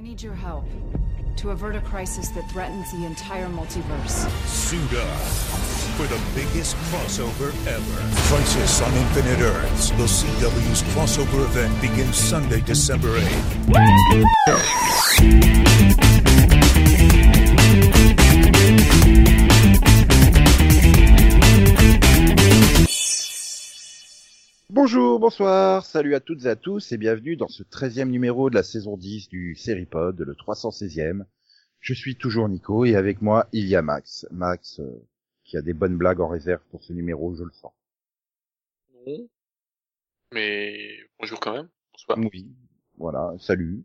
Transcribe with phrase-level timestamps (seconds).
[0.00, 0.64] I need your help
[1.36, 4.26] to avert a crisis that threatens the entire multiverse.
[4.46, 5.20] Suit up
[5.98, 8.00] for the biggest crossover ever.
[8.28, 9.90] Crisis on Infinite Earths.
[9.90, 13.66] The CW's crossover event begins Sunday, December 8th.
[24.82, 28.54] Bonjour, bonsoir, salut à toutes et à tous et bienvenue dans ce 13e numéro de
[28.54, 31.26] la saison 10 du Seripod, le 316e.
[31.80, 34.26] Je suis toujours Nico et avec moi il y a Max.
[34.30, 35.06] Max euh,
[35.44, 37.72] qui a des bonnes blagues en réserve pour ce numéro, je le sens.
[39.06, 39.28] Non.
[40.32, 41.68] Mais bonjour quand même.
[41.92, 42.18] Bonsoir.
[42.32, 42.48] Oui,
[42.96, 43.84] voilà, salut.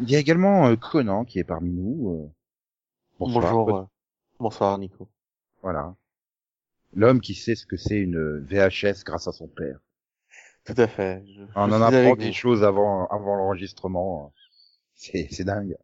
[0.00, 2.10] Il y a également euh, Conan qui est parmi nous.
[2.10, 2.28] euh.
[3.20, 3.52] Bonsoir.
[3.54, 3.78] Bonjour.
[3.78, 3.84] euh,
[4.40, 5.08] Bonsoir Nico.
[5.62, 5.94] Voilà.
[6.92, 9.78] L'homme qui sait ce que c'est une VHS grâce à son père.
[10.64, 11.24] Tout à fait.
[11.26, 12.32] Je- On je en apprend des vous.
[12.32, 14.32] choses avant, avant l'enregistrement.
[14.94, 15.76] C'est, c'est dingue.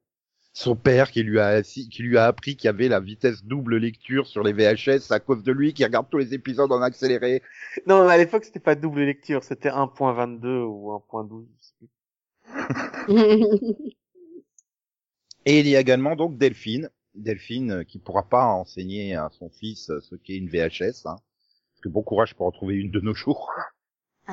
[0.53, 3.77] Son père qui lui a qui lui a appris qu'il y avait la vitesse double
[3.77, 7.43] lecture sur les VHS à cause de lui qui regarde tous les épisodes en accéléré.
[7.87, 11.47] Non, mais à l'époque c'était pas double lecture, c'était 1.22 ou 1.12.
[11.61, 11.89] je sais plus.
[15.47, 16.91] Et il y a également donc Delphine.
[17.15, 21.07] Delphine euh, qui pourra pas enseigner à son fils euh, ce qu'est une VHS.
[21.07, 21.17] Hein.
[21.17, 23.51] Parce que bon courage pour en trouver une de nos jours.
[24.29, 24.33] Euh,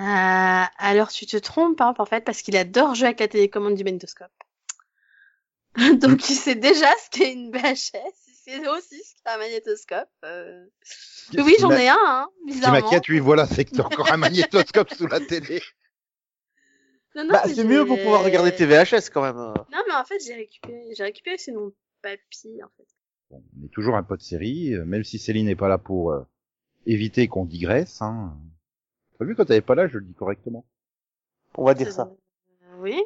[0.78, 3.84] alors tu te trompes, hein, en fait, parce qu'il adore jouer avec la télécommande du
[3.84, 4.32] magnétoscope.
[6.02, 7.92] Donc il sait déjà ce qu'est une VHS,
[8.28, 10.10] il sait aussi ce qu'est un magnétoscope.
[10.24, 10.66] euh.
[10.84, 12.82] Ce Oui, j'en ai un, hein, Ce qui bizarrement.
[12.82, 15.62] m'inquiète, oui, voilà, c'est que t'as encore un magnétoscope sous la télé.
[17.16, 19.36] Non, non, Bah, c'est mieux pour pouvoir regarder tes VHS quand même.
[19.36, 21.72] Non, mais en fait, j'ai récupéré, j'ai récupéré c'est mon
[22.02, 22.88] papy, en fait.
[23.32, 26.12] Bon, on est toujours un pote série, euh, même si Céline n'est pas là pour
[26.12, 26.22] euh,
[26.86, 28.02] éviter qu'on digresse.
[28.02, 28.38] Hein.
[29.18, 30.66] T'as vu quand est pas là, je le dis correctement.
[31.58, 32.12] On va dire ça.
[32.64, 33.02] Euh, oui.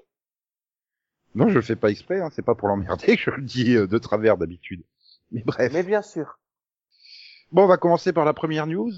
[1.36, 3.76] Non, je le fais pas exprès, hein, c'est pas pour l'emmerder que je le dis
[3.76, 4.84] euh, de travers d'habitude.
[5.32, 5.72] Mais bref.
[5.74, 6.40] Mais bien sûr.
[7.52, 8.92] Bon, on va commencer par la première news.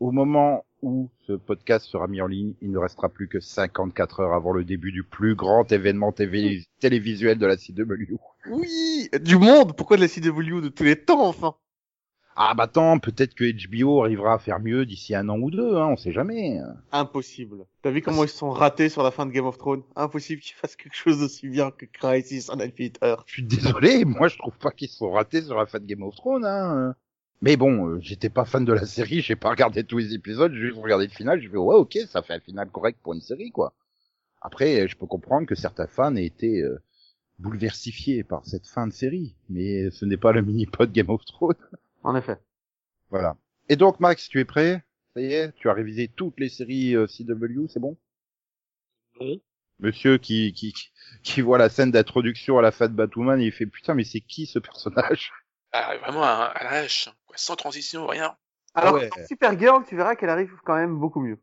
[0.00, 4.20] Au moment où ce podcast sera mis en ligne, il ne restera plus que 54
[4.20, 8.16] heures avant le début du plus grand événement TV télévisuel de la CW.
[8.50, 9.76] Oui, du monde.
[9.76, 11.54] Pourquoi de la CW de tous les temps enfin?
[12.36, 15.76] Ah bah attends, peut-être que HBO arrivera à faire mieux d'ici un an ou deux,
[15.76, 16.58] hein, on sait jamais.
[16.90, 17.64] Impossible.
[17.82, 19.82] T'as vu comment ils se sont ratés sur la fin de Game of Thrones?
[19.94, 23.24] Impossible qu'ils fassent quelque chose d'aussi bien que Crisis on Infinite Earth.
[23.26, 25.84] Je suis désolé, moi je trouve pas qu'ils se sont ratés sur la fin de
[25.84, 26.44] Game of Thrones.
[26.44, 26.96] Hein.
[27.40, 30.52] Mais bon, euh, j'étais pas fan de la série, j'ai pas regardé tous les épisodes,
[30.54, 33.14] j'ai juste regardé le final, je fais ouais ok, ça fait un final correct pour
[33.14, 33.74] une série quoi.
[34.40, 36.82] Après, je peux comprendre que certains fans aient été euh,
[37.38, 41.54] bouleversifiés par cette fin de série, mais ce n'est pas le mini-pod Game of Thrones.
[42.04, 42.38] En effet.
[43.10, 43.36] Voilà.
[43.68, 44.84] Et donc Max, tu es prêt?
[45.14, 47.96] Ça y est, tu as révisé toutes les séries euh, CW, c'est bon?
[49.20, 49.40] Non.
[49.80, 50.90] Monsieur qui, qui, qui,
[51.22, 54.20] qui voit la scène d'introduction à la fin de Batwoman, il fait putain mais c'est
[54.20, 55.32] qui ce personnage?
[55.72, 57.08] Ah, vraiment à, à la hache.
[57.26, 58.36] quoi, Sans transition, rien.
[58.74, 59.10] Alors, ouais.
[59.28, 61.38] Supergirl, tu verras qu'elle arrive quand même beaucoup mieux.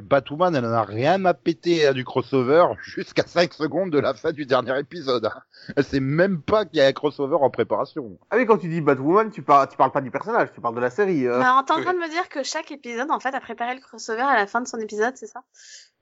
[0.00, 4.14] Batwoman, elle en a rien à péter à du crossover jusqu'à 5 secondes de la
[4.14, 5.26] fin du dernier épisode.
[5.26, 5.42] hein.
[5.76, 8.18] Elle sait même pas qu'il y a un crossover en préparation.
[8.30, 10.74] Ah oui, quand tu dis Batwoman, tu parles, tu parles pas du personnage, tu parles
[10.76, 11.26] de la série.
[11.26, 11.38] euh.
[11.40, 14.22] T'es en train de me dire que chaque épisode, en fait, a préparé le crossover
[14.22, 15.42] à la fin de son épisode, c'est ça?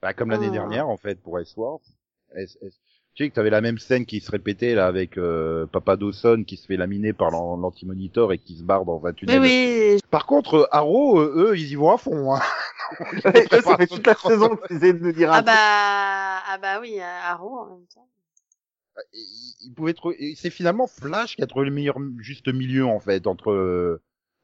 [0.01, 0.53] Bah, comme l'année Oh.
[0.53, 1.81] dernière, en fait, pour S-Wars.
[3.21, 6.43] Tu sais que t'avais la même scène qui se répétait, là, avec euh, Papa Dawson
[6.47, 9.41] qui se fait laminer par l'an- l'anti-monitor et qui se barre dans un Oui, tunnel.
[9.43, 9.99] oui.
[10.11, 12.35] Par contre, euh, Arrow, euh, eux, ils y vont à fond.
[12.35, 12.41] Hein.
[13.27, 15.53] Ouais, eux, ça fait toute la saison qu'ils essaient de nous dire un Ah bah,
[15.55, 18.09] ah bah oui, Arrow en même temps.
[19.13, 22.87] il il pouvait trouver et c'est finalement Flash qui a trouvé le meilleur juste milieu
[22.87, 24.01] en fait entre euh,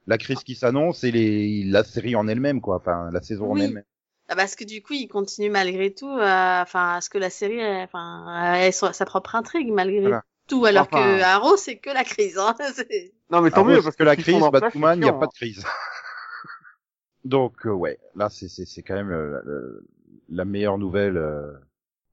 [0.06, 3.54] la crise qui s'annonce et les la série en elle-même quoi enfin la saison en
[3.54, 3.62] Oui.
[3.62, 3.84] elle-même
[4.28, 7.62] parce que du coup, il continue malgré tout, euh, enfin, à ce que la série,
[7.62, 10.24] euh, enfin, ait sa sa propre intrigue malgré Voilà.
[10.48, 12.38] tout, alors Enfin- que Arrow, c'est que la crise.
[12.38, 12.54] Hein.
[13.30, 15.32] Non, mais tant mieux, parce que la crise Batwoman il c'est y a pas de
[15.32, 15.64] crise
[17.24, 19.80] donc euh, ouais là c'est c'est c'est quand même euh,
[20.28, 21.52] la meilleure nouvelle euh,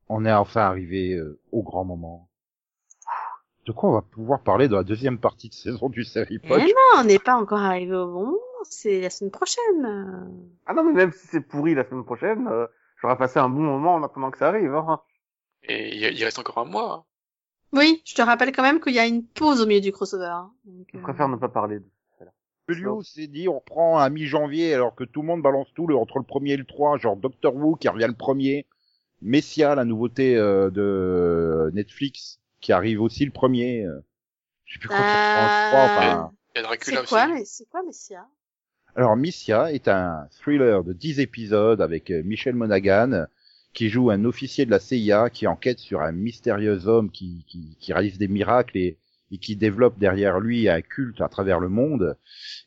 [0.09, 2.29] on est enfin arrivé euh, au grand moment
[3.67, 6.49] de quoi on va pouvoir parler dans la deuxième partie de saison du série Mais
[6.49, 8.37] Pod non, on n'est pas encore arrivé au bon moment,
[8.69, 9.85] c'est la semaine prochaine.
[9.85, 10.25] euh.
[10.65, 12.67] Ah non, mais même si c'est pourri la semaine prochaine, euh,
[13.01, 14.73] j'aurais passé un bon moment en attendant que ça arrive.
[14.75, 15.01] Hein.
[15.63, 16.93] Et il, il reste encore un mois.
[16.93, 17.03] hein.
[17.73, 20.25] Oui, je te rappelle quand même qu'il y a une pause au milieu du crossover.
[20.25, 20.51] hein.
[20.65, 21.85] Donc, Je euh, préfère ne pas parler de
[22.69, 25.97] Julio s'est dit on reprend à mi-janvier alors que tout le monde balance tout le,
[25.97, 28.65] entre le premier et le 3, genre Doctor Who qui revient le premier,
[29.21, 33.83] Messia, la nouveauté euh, de Netflix qui arrive aussi le premier.
[33.83, 33.99] euh,
[34.63, 36.31] Je sais plus quoi le 3, enfin.
[36.55, 37.33] Il y a Dracula C'est quoi, aussi.
[37.33, 38.27] mais c'est quoi, Messia?
[38.95, 43.25] Alors Missia est un thriller de 10 épisodes avec euh, Michel Monaghan
[43.73, 47.75] qui joue un officier de la CIA qui enquête sur un mystérieux homme qui, qui,
[47.79, 48.99] qui réalise des miracles et,
[49.31, 52.15] et qui développe derrière lui un culte à travers le monde.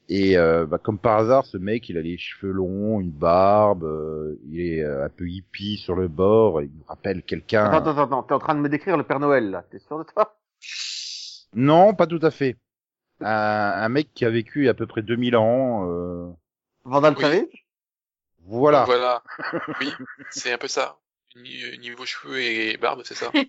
[0.09, 3.85] Et euh, bah, comme par hasard, ce mec, il a les cheveux longs, une barbe,
[3.85, 7.67] euh, il est euh, un peu hippie sur le bord, il nous rappelle quelqu'un.
[7.67, 9.65] Attends, attends, attends, t'es en train de me décrire le Père Noël, là.
[9.71, 10.37] T'es sûr de toi?
[11.55, 12.57] Non, pas tout à fait.
[13.21, 15.89] Un, un mec qui a vécu à peu près 2000 ans.
[15.91, 16.31] Euh...
[16.85, 17.49] Vandal Oui.
[18.45, 18.85] Voilà.
[18.85, 19.23] Voilà.
[19.81, 19.93] Oui,
[20.31, 20.99] c'est un peu ça.
[21.37, 23.33] Ni- Niveau cheveux et barbe, c'est ça.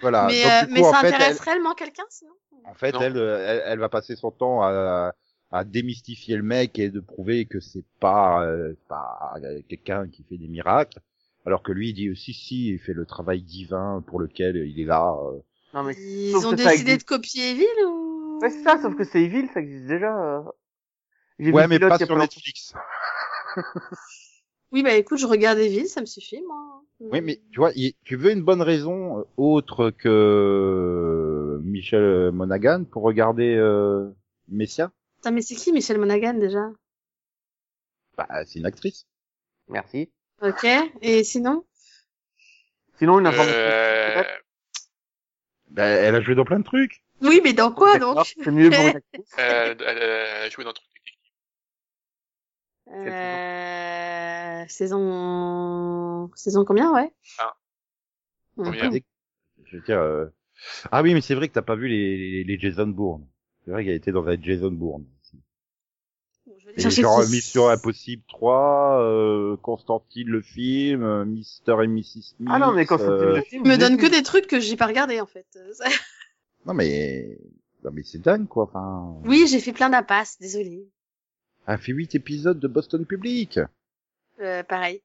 [0.00, 0.26] Voilà.
[0.28, 2.32] mais Donc, euh, mais ça fait, intéresse elle- réellement quelqu'un sinon?
[2.64, 5.12] En fait, elle, euh, elle, elle va passer son temps à,
[5.50, 9.34] à démystifier le mec et de prouver que c'est pas, euh, pas
[9.68, 11.00] quelqu'un qui fait des miracles,
[11.46, 14.80] alors que lui il dit si si, il fait le travail divin pour lequel il
[14.80, 15.14] est là.
[15.22, 15.38] euh.
[15.74, 17.97] Non, mais Ils ont décidé de copier Evil ou?
[18.40, 20.16] Ouais, c'est ça, sauf que c'est Evil, ça existe déjà.
[20.16, 20.42] euh.
[21.38, 22.16] J'ai Ouais, vu mais pas sur.
[22.16, 22.74] Netflix.
[24.72, 26.82] Oui, bah écoute, je regarde Evil, ça me suffit, moi.
[27.10, 27.72] Oui, mais tu vois,
[28.04, 34.10] tu veux une bonne raison euh, autre que Michel Monaghan pour regarder euh,
[34.48, 34.90] Messia?
[35.16, 36.70] Putain, mais c'est qui Michel Monaghan déjà?
[38.18, 39.06] Bah, c'est une actrice.
[39.68, 40.10] Merci.
[40.42, 40.64] Ok,
[41.00, 41.64] et sinon?
[42.98, 43.72] Sinon, une information.
[44.14, 44.22] Euh,
[45.70, 47.02] Bah, elle a joué dans plein de trucs.
[47.22, 49.32] Oui, mais dans quoi donc C'est mieux pour une actrice.
[49.38, 51.32] euh, elle a joué dans Truc Détective.
[52.92, 54.64] euh...
[54.68, 56.30] Saison...
[56.34, 57.12] Saison combien, ouais?
[57.38, 57.54] Ah.
[58.56, 58.90] Combien?
[59.64, 59.98] Je veux dire.
[59.98, 60.26] euh,
[60.92, 63.26] Ah oui, mais c'est vrai que t'as pas vu les, les, les Jason Bourne.
[63.64, 65.04] C'est vrai qu'elle était dans un Jason Bourne.
[66.76, 72.22] Et genre qui- Mission Impossible 3, euh, Constantine le film, euh, Mister et Mrs.
[72.22, 72.48] Smith.
[72.48, 73.66] Ah non, mais quand euh, le film.
[73.66, 75.46] Me donne que des trucs que j'ai pas regardé en fait.
[76.68, 77.38] Non mais,
[77.82, 78.64] non mais c'est dingue quoi.
[78.64, 80.86] Enfin, Oui, j'ai fait plein d'impasses, désolé.
[81.66, 83.58] elle a fait 8 épisodes de Boston Public.
[84.40, 85.02] Euh, pareil.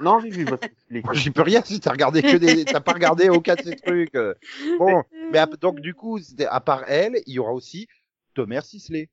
[0.00, 1.06] Non, j'ai vu votre explique.
[1.12, 4.14] J'y peux rien si t'as regardé que des, t'as pas regardé aucun de ces trucs.
[4.16, 4.34] euh.
[4.78, 6.18] Bon, mais à- donc du coup,
[6.48, 7.86] à part elle, il y aura aussi
[8.34, 9.08] Thomas Sisley.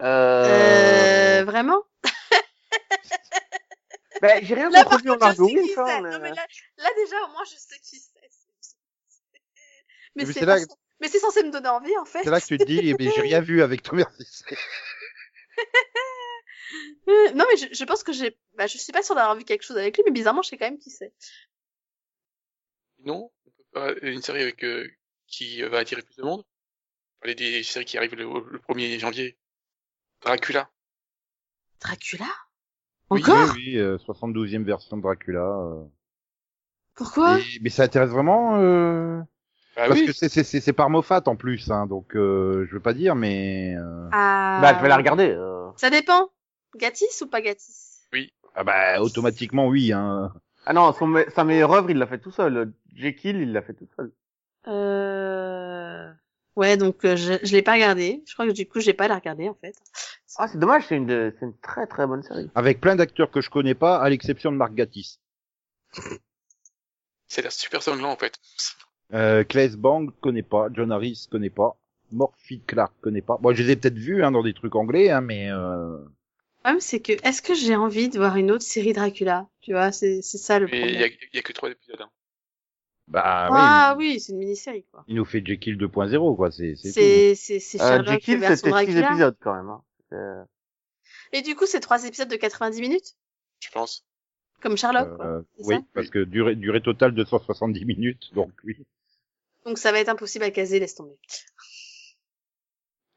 [0.00, 1.44] Euh, Euh...
[1.44, 1.82] vraiment?
[4.22, 6.46] Ben, j'ai rien contre lui en Margot mais- là,
[6.78, 8.07] là, déjà, au moins, je sais qui c'est.
[10.16, 12.22] Mais Mais c'est c'est pas là- censé- mais c'est censé me donner envie, en fait.
[12.24, 13.82] C'est là que tu te dis, eh ben, j'ai rien vu avec
[14.18, 14.56] Sisley.
[17.08, 19.44] Euh, non, mais je, je pense que j'ai, bah, je suis pas sûre d'avoir vu
[19.44, 21.14] quelque chose avec lui, mais bizarrement, je sais quand même qui c'est.
[23.04, 23.30] Non,
[24.02, 24.86] une série avec euh,
[25.26, 26.44] qui va attirer plus de monde.
[27.20, 29.38] Parler des séries qui arrivent le, le 1er janvier.
[30.20, 30.70] Dracula.
[31.80, 32.26] Dracula?
[33.10, 33.54] Oui, Encore?
[33.54, 35.40] Oui, oui, euh, 72e version de Dracula.
[35.40, 35.84] euh.
[36.94, 37.38] Pourquoi?
[37.38, 39.20] Et- mais ça intéresse vraiment euh...
[39.78, 40.06] Bah parce oui.
[40.06, 42.92] que c'est c'est c'est c'est par Moffat en plus, hein, donc euh, je veux pas
[42.94, 44.58] dire, mais euh, Ah.
[44.60, 45.30] Bah, je vais la regarder.
[45.30, 45.70] euh.
[45.76, 46.30] Ça dépend.
[46.76, 47.94] Gatis ou pas Gatis
[48.54, 49.92] ah bah automatiquement oui.
[49.92, 50.32] Hein.
[50.66, 52.72] Ah non, son me- sa meilleure œuvre, il l'a fait tout seul.
[52.96, 54.10] Jekyll, il l'a fait tout seul.
[54.66, 56.10] Euh...
[56.56, 58.24] Ouais, donc euh, je, je l'ai pas regardé.
[58.26, 59.76] Je crois que du coup, j'ai pas à la regarder en fait.
[60.36, 62.50] Ah, c'est dommage, c'est une, de- c'est une très très bonne série.
[62.56, 65.20] Avec plein d'acteurs que je connais pas, à l'exception de Mark Gatiss.
[67.28, 68.38] C'est l'air super sanglant en fait.
[69.14, 71.76] Euh, Claes Bang connais pas, John Harris connais pas,
[72.12, 73.38] Morphy Clark connais pas.
[73.40, 75.96] Bon, je les ai peut-être vus hein, dans des trucs anglais, hein, mais euh...
[75.98, 79.48] Le problème, c'est que, est-ce que j'ai envie de voir une autre série Dracula?
[79.62, 81.28] Tu vois, c'est c'est ça le Mais il y a, problème.
[81.32, 82.00] il y a que trois épisodes.
[82.00, 82.10] Hein.
[83.06, 85.04] bah Ah oui, oui, c'est une mini-série, quoi.
[85.06, 86.90] il nous fait Jekyll 2.0 quoi, c'est c'est.
[86.90, 89.08] C'est c'est c'est Euh, Sherlock Jekyll, c'était six Dracula.
[89.10, 89.68] épisodes quand même.
[89.70, 89.82] Hein.
[90.12, 90.44] Euh,
[91.32, 93.16] Et du coup, c'est trois épisodes de 90 minutes?
[93.60, 94.04] Je pense.
[94.60, 95.26] Comme Sherlock, quoi.
[95.26, 95.80] Euh, c'est oui, ça?
[95.94, 98.76] parce que durée, durée totale de 170 minutes, donc oui.
[99.64, 101.16] Donc ça va être impossible à caser, laisse tomber.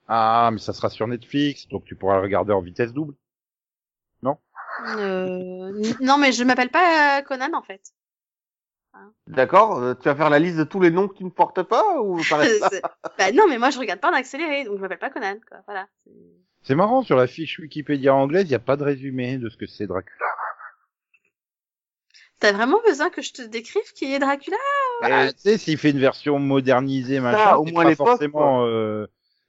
[0.08, 3.16] Ah, mais ça sera sur Netflix, donc tu pourras le regarder en vitesse double.
[4.98, 5.68] Euh...
[5.70, 7.82] n- Non, mais je m'appelle pas euh, Conan, en fait.
[9.28, 12.02] D'accord, euh, tu vas faire la liste de tous les noms qui ne portent pas
[12.02, 12.18] ou
[13.18, 15.60] bah non, mais moi, je regarde pas en accéléré, donc je m'appelle pas Conan, quoi.
[15.68, 15.88] Voilà.
[16.64, 19.58] C'est marrant, sur la fiche Wikipédia anglaise, il n'y a pas de résumé de ce
[19.58, 20.26] que c'est Dracula.
[22.42, 24.58] T'as vraiment besoin que je te décrive qui est Dracula?
[25.02, 29.06] Bah, tu sais, s'il fait une version modernisée, machin, au moins pas forcément, euh,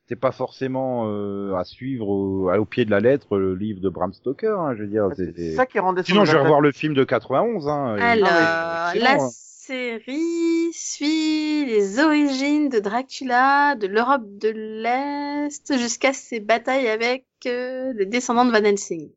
[0.08, 3.88] c'est pas forcément euh, à suivre au, au pied de la lettre le livre de
[3.88, 4.58] Bram Stoker.
[4.61, 5.08] Hein, je veux dire.
[5.16, 7.66] c'est- C'est ça qui rendait Sinon, je vais revoir le film de 91.
[7.66, 9.28] Hein, Alors, Ah, la hein.
[9.32, 17.92] série suit les origines de Dracula, de l'Europe de l'Est, jusqu'à ses batailles avec euh,
[17.96, 19.11] les descendants de Van Helsing.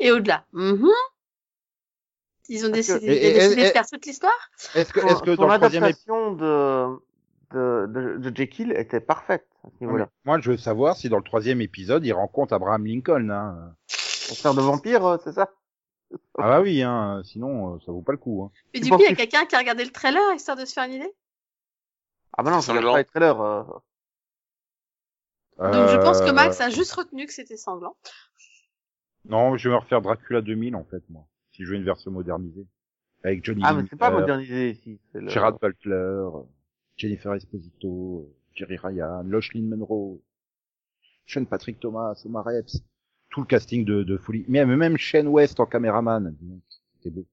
[0.00, 0.44] Et au-delà.
[0.52, 0.88] Mhm.
[2.48, 4.50] Ils ont décidé, Et- ils ont et- décidé et- de faire toute l'histoire?
[4.74, 6.96] Est-ce que, est-ce que son dans le troisième épisode, adaptation de,
[7.52, 10.08] de, de, de Jekyll était parfaite à ce niveau-là.
[10.24, 13.30] moi, je veux savoir si dans le troisième épisode, il rencontre Abraham Lincoln.
[13.30, 13.74] Hein.
[14.28, 15.50] Pour faire de vampire, euh, c'est ça?
[16.38, 18.42] Ah bah oui, hein, sinon euh, ça vaut pas le coup.
[18.44, 18.50] Hein.
[18.74, 20.64] Mais du coup, il y a que- quelqu'un qui a regardé le trailer histoire de
[20.64, 21.12] se faire une idée?
[22.36, 23.40] Ah bah non, C'est ça regarde pas les trailers.
[23.40, 23.62] euh.
[25.58, 27.96] Donc je pense que Euh, Max a juste retenu que c'était sanglant.
[29.24, 31.26] Non, je vais me refaire Dracula 2000 en fait, moi.
[31.54, 32.66] Si je veux une version modernisée.
[33.22, 34.98] Avec Johnny Ah mais c'est pas modernisé ici.
[35.14, 36.28] le- Gerard Butler,
[36.96, 40.20] Jennifer Esposito, Jerry Ryan, Lochlyn Monroe,
[41.26, 42.82] Sean Patrick Thomas, Omar Epps.
[43.30, 44.44] Tout le casting de, de folie.
[44.48, 46.34] Mais même Shane West en caméraman.
[46.38, 46.60] dis donc,
[46.96, 47.26] C'était beau.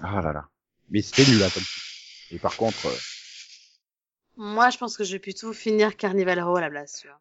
[0.00, 0.48] Ah là là.
[0.90, 1.62] Mais c'était nul, là, comme.
[2.32, 2.96] Et par contre, euh,
[4.36, 7.00] Moi, je pense que je vais plutôt finir Carnival Row à la place.
[7.00, 7.20] Tu vois.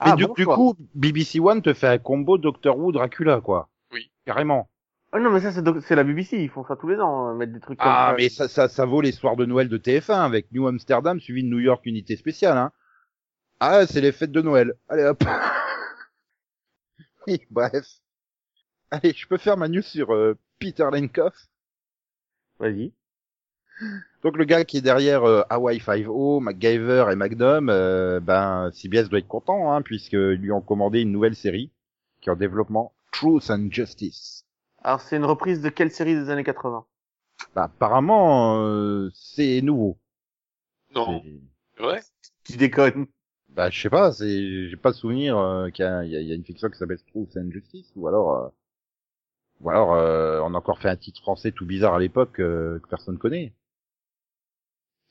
[0.00, 3.40] Ah, mais du, bon du coup, BBC One te fait un combo Doctor Who Dracula,
[3.40, 3.68] quoi.
[4.26, 4.68] Carrément.
[5.12, 7.34] Ah non mais ça c'est c'est la BBC, ils font ça tous les ans, hein,
[7.34, 8.16] mettre des trucs comme Ah, ça.
[8.16, 11.42] mais ça, ça, ça vaut les soirs de Noël de TF1 avec New Amsterdam suivi
[11.42, 12.70] de New York Unité Spéciale, hein.
[13.58, 14.74] Ah, c'est les fêtes de Noël.
[14.88, 15.22] Allez hop.
[17.26, 17.86] oui, bref.
[18.90, 21.34] Allez, je peux faire ma news sur euh, Peter Lenkoff.
[22.58, 22.92] Vas-y.
[24.22, 29.08] Donc le gars qui est derrière euh, Hawaii Five-O, MacGyver et Magnum, euh, ben CBS
[29.08, 31.70] doit être content, hein, puisqu'ils lui ont commandé une nouvelle série
[32.20, 34.44] qui est en développement, Truth and Justice.
[34.82, 36.86] Alors c'est une reprise de quelle série des années 80
[37.54, 39.98] Bah, apparemment, euh, c'est nouveau.
[40.94, 41.22] Non,
[41.78, 42.00] vrai
[42.44, 43.06] Tu déconnes.
[43.48, 46.78] Bah, je sais pas, c'est, j'ai pas souvenir euh, qu'il y a une fiction qui
[46.78, 48.48] s'appelle Truth and Justice, ou alors, euh,
[49.60, 52.78] ou alors, euh, on a encore fait un titre français tout bizarre à l'époque euh,
[52.80, 53.54] que personne connaît.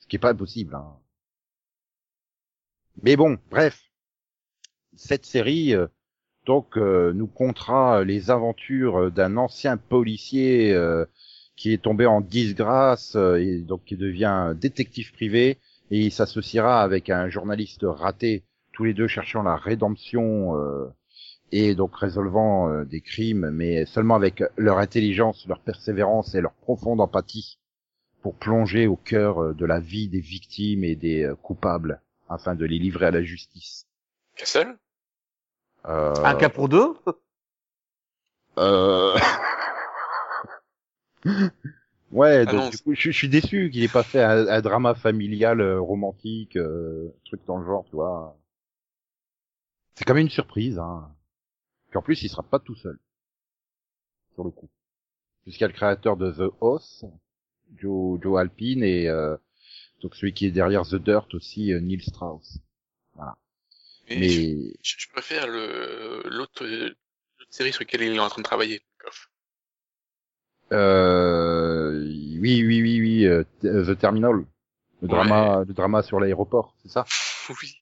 [0.00, 0.74] Ce qui est pas possible.
[0.74, 0.98] Hein.
[3.02, 3.82] Mais bon, bref,
[4.94, 5.86] cette série euh,
[6.50, 11.04] donc euh, nous comptera les aventures d'un ancien policier euh,
[11.54, 15.58] qui est tombé en disgrâce euh, et donc qui devient détective privé
[15.92, 18.42] et il s'associera avec un journaliste raté,
[18.72, 20.88] tous les deux cherchant la rédemption euh,
[21.52, 26.54] et donc résolvant euh, des crimes, mais seulement avec leur intelligence, leur persévérance et leur
[26.54, 27.60] profonde empathie
[28.22, 32.56] pour plonger au cœur euh, de la vie des victimes et des euh, coupables afin
[32.56, 33.86] de les livrer à la justice.
[34.34, 34.89] Castle Euh,
[35.84, 36.94] Un cas pour deux?
[38.58, 39.16] Euh...
[42.10, 44.46] ouais, Ah donc non, du coup, je, je suis déçu qu'il ait pas fait un,
[44.48, 48.36] un drama familial euh, romantique, euh, truc dans le genre, tu vois.
[49.94, 51.14] C'est quand même une surprise, hein.
[51.90, 52.98] Puis en plus, il sera pas tout seul.
[54.34, 54.68] Sur le coup.
[55.42, 57.04] Puisqu'il y a le créateur de The House,
[57.76, 59.36] Joe, Joe Alpine, et euh,
[60.02, 62.58] donc celui qui est derrière The Dirt aussi, euh, Neil Strauss.
[64.10, 66.94] Mais, Mais je, préfère le l'autre euh,
[67.48, 68.82] série sur laquelle il est en train de travailler.
[70.72, 72.00] Euh,
[72.40, 74.44] oui, oui, oui, oui, euh, The Terminal,
[75.02, 77.04] le drama, le drama sur l'aéroport, c'est ça?
[77.48, 77.74] Oui.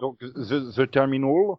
[0.00, 1.56] Donc The, The Terminal,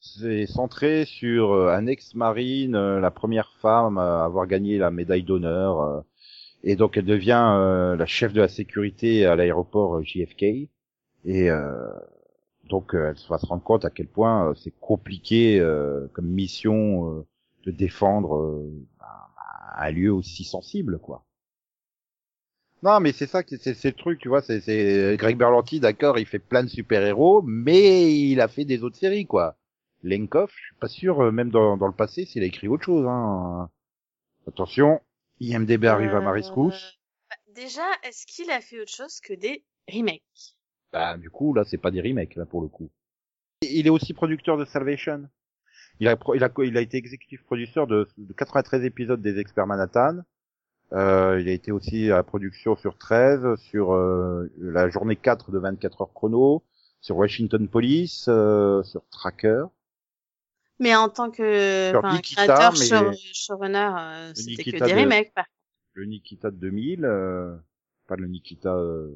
[0.00, 5.22] c'est centré sur euh, un ex-marine, euh, la première femme à avoir gagné la médaille
[5.22, 6.00] d'honneur, euh,
[6.64, 10.70] et donc elle devient euh, la chef de la sécurité à l'aéroport euh, JFK, et
[11.50, 11.88] euh,
[12.72, 16.26] donc euh, elle va se rendre compte à quel point euh, c'est compliqué euh, comme
[16.26, 17.26] mission euh,
[17.64, 18.86] de défendre euh,
[19.76, 21.24] un lieu aussi sensible, quoi.
[22.82, 26.18] Non, mais c'est ça, c'est c'est le truc, tu vois, c'est c'est Greg Berlanti, d'accord,
[26.18, 29.56] il fait plein de super-héros, mais il a fait des autres séries, quoi.
[30.02, 32.84] Lenkoff, je suis pas sûr, euh, même dans, dans le passé, s'il a écrit autre
[32.84, 33.70] chose, hein.
[34.48, 35.00] Attention,
[35.40, 36.98] IMDB arrive à ma Euh, rescousse.
[37.30, 40.56] bah, déjà, est-ce qu'il a fait autre chose que des remakes?
[40.92, 42.90] Bah, du coup, là, c'est pas des remakes, là, pour le coup.
[43.62, 45.28] Il est aussi producteur de Salvation.
[46.00, 49.66] Il a, il a, il a été exécutif producteur de, de 93 épisodes des Experts
[49.66, 50.18] Manhattan.
[50.92, 55.50] Euh, il a été aussi à la production sur 13, sur euh, la journée 4
[55.50, 56.62] de 24 heures chrono,
[57.00, 59.64] sur Washington Police, euh, sur Tracker.
[60.78, 65.32] Mais en tant que Nikita, créateur, mais- show- showrunner, euh, c'était que des de- remakes.
[65.34, 65.46] Par...
[65.94, 67.56] Le Nikita de 2000, euh,
[68.08, 68.74] pas le Nikita...
[68.74, 69.14] Euh,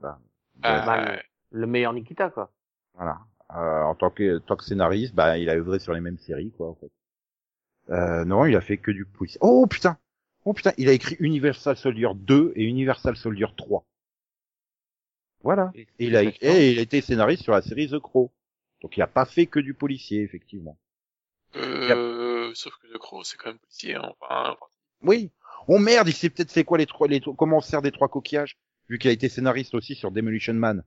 [0.00, 0.18] bah,
[0.62, 1.22] Ah, bah.
[1.50, 2.50] Le meilleur Nikita, quoi.
[2.94, 3.18] Voilà.
[3.54, 6.52] Euh, en tant que, tant que scénariste, bah, il a œuvré sur les mêmes séries,
[6.56, 6.90] quoi, en fait.
[7.90, 9.38] Euh, non, il a fait que du policier.
[9.42, 9.98] Oh putain
[10.46, 13.84] Oh putain, il a écrit Universal Soldier 2 et Universal Soldier 3.
[15.42, 15.70] Voilà.
[15.74, 18.32] Et il a, et il a été scénariste sur la série The Crow.
[18.82, 20.78] Donc il a pas fait que du policier, effectivement.
[21.56, 24.66] Euh, sauf que The Crow, c'est quand même policier, hein, enfin, enfin,
[25.02, 25.30] Oui.
[25.68, 27.92] Oh merde, il sait peut-être c'est quoi les trois, les trois- comment on sert des
[27.92, 30.82] trois coquillages, vu qu'il a été scénariste aussi sur Demolition Man.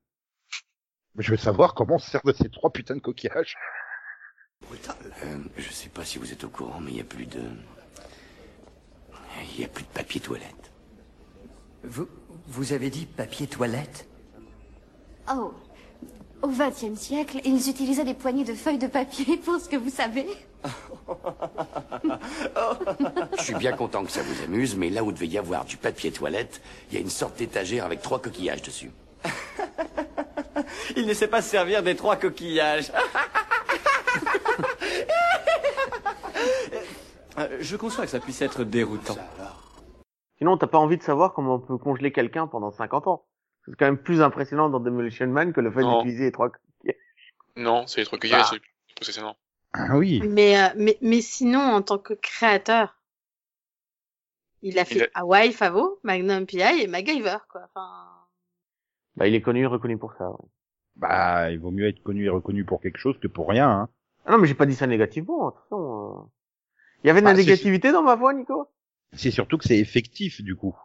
[1.16, 3.56] Mais je veux savoir comment on se sert de ces trois putains de coquillages.
[5.24, 7.42] Euh, je sais pas si vous êtes au courant, mais il y a plus de...
[9.54, 10.72] Il y a plus de papier toilette.
[11.84, 12.08] Vous,
[12.48, 14.08] vous avez dit papier toilette?
[15.32, 15.54] Oh,
[16.42, 19.90] au XXe siècle, ils utilisaient des poignées de feuilles de papier pour ce que vous
[19.90, 20.28] savez.
[23.38, 25.78] Je suis bien content que ça vous amuse, mais là où devait y avoir du
[25.78, 28.92] papier toilette, il y a une sorte d'étagère avec trois coquillages dessus.
[30.96, 32.92] Il ne sait pas se servir des trois coquillages.
[37.60, 39.16] Je conçois que ça puisse être déroutant.
[40.38, 43.26] Sinon, t'as pas envie de savoir comment on peut congeler quelqu'un pendant 50 ans.
[43.66, 46.96] C'est quand même plus impressionnant dans Demolition Man que le fait d'utiliser les trois coquillages.
[47.56, 48.46] Non, c'est les y a, Bah.
[48.50, 48.60] c'est
[49.02, 49.36] impressionnant.
[49.74, 50.22] Ah oui.
[50.24, 53.00] Mais, euh, mais, mais sinon, en tant que créateur,
[54.62, 56.82] il a fait Il Hawaii Favo, Magnum P.I.
[56.84, 57.62] et MacGyver, quoi.
[57.66, 58.08] Enfin,
[59.16, 60.30] Bah, il est connu et reconnu pour ça.
[60.30, 60.38] ouais.
[60.96, 63.70] Bah, il vaut mieux être connu et reconnu pour quelque chose que pour rien.
[63.70, 63.90] Hein.
[64.26, 66.20] Ah non, mais j'ai pas dit ça négativement, attention.
[66.20, 66.24] euh.
[67.04, 68.68] Il y avait de Bah, la c'est- négativité dans ma voix, Nico?
[69.14, 70.76] C'est surtout que c'est effectif du coup.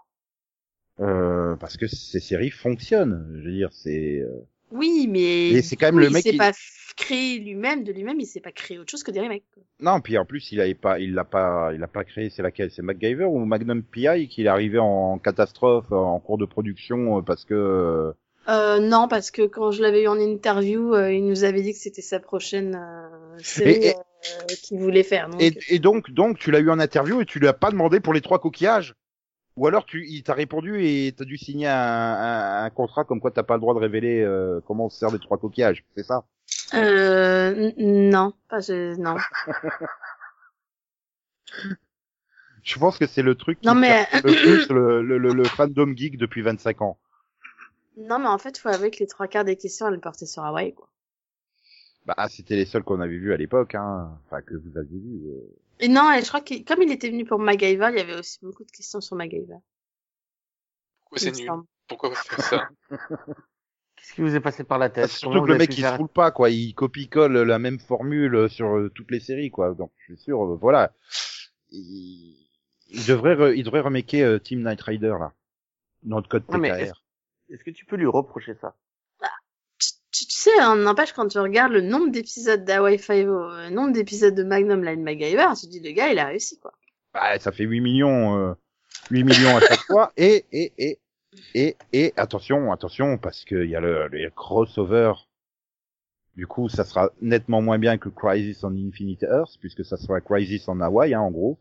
[1.01, 3.27] Euh, parce que ces séries fonctionnent.
[3.41, 4.21] Je veux dire, c'est.
[4.21, 5.49] euh, oui, mais.
[5.51, 6.53] Et c'est quand même le mec qui- pas
[6.95, 9.45] créé lui-même, de lui-même, il s'est pas créé autre chose que des remakes.
[9.55, 9.63] quoi.
[9.81, 12.31] Non, puis en plus, il avait pas, il l'a pas, il l'a pas créé.
[12.31, 12.71] C'est laquelle?
[12.71, 17.23] C'est MacGyver ou Magnum PI qui est arrivé en catastrophe en cours de production euh,
[17.23, 17.55] parce que.
[17.55, 18.13] euh,
[18.49, 21.73] Euh, non, parce que quand je l'avais eu en interview, euh, il nous avait dit
[21.73, 25.29] que c'était sa prochaine euh, série Et- et- euh, qu'il voulait faire.
[25.29, 27.71] Donc, Et, et donc, donc, tu l'as eu en interview et tu lui as pas
[27.71, 28.95] demandé pour les trois coquillages?
[29.57, 33.21] Ou alors tu, il t'a répondu et t'as dû signer un, un, un contrat comme
[33.21, 35.85] quoi t'as pas le droit de révéler euh, comment on se sert des trois coquillages.
[35.97, 36.25] C'est ça?
[36.75, 39.17] Euh, non, pas je, non.
[42.63, 45.33] Je pense que c'est le truc qui Non, mais- sert le plus le, le, le,
[45.33, 46.99] le fandom geek depuis 25 ans.
[47.97, 50.45] Non, mais en fait, faut avouer que les trois quarts des questions, elles portaient sur
[50.45, 50.89] Hawaii, quoi.
[52.05, 54.19] Bah, c'était les seuls qu'on avait vus à l'époque, hein.
[54.27, 55.23] Enfin, que vous aviez vus.
[55.29, 55.57] euh.
[55.81, 58.19] Et non, et je crois que comme il était venu pour MacGyver, il y avait
[58.19, 59.57] aussi beaucoup de questions sur MacGyver.
[61.01, 61.51] Pourquoi c'est nul.
[61.89, 62.69] Pourquoi faire ça
[63.97, 65.59] Qu'est-ce qui vous est passé par la Ah, tête c'est Comment surtout que vous le
[65.59, 69.11] mec il se faire- roule pas quoi, il copie-colle la même formule sur euh, toutes
[69.13, 69.75] les séries quoi.
[69.75, 70.93] Donc je suis sûr, euh, voilà.
[71.71, 72.37] Il,
[72.91, 75.33] il devrait, re- il devrait remaker euh, Team Night Rider là.
[76.05, 77.03] Notre code Ouais, mais TKR.
[77.51, 78.75] est-ce- que tu peux lui reprocher ça?
[80.43, 84.43] Sais, hein, n'empêche, quand tu regardes le nombre d'épisodes d'Hawaii Five-O, le nombre d'épisodes de
[84.43, 86.73] Magnum Line MacGyver, tu te dis, le gars, il a réussi, quoi.
[87.15, 88.55] Bah, ça fait 8 millions, euh,
[89.11, 90.13] 8 millions à chaque fois.
[90.17, 90.99] Et, et, et,
[91.55, 95.13] et, et, attention, attention, parce qu'il y a le, le crossover.
[96.37, 100.21] Du coup, ça sera nettement moins bien que Crisis on Infinite Earth, puisque ça sera
[100.21, 101.59] Crisis en Hawaii, hein, en gros.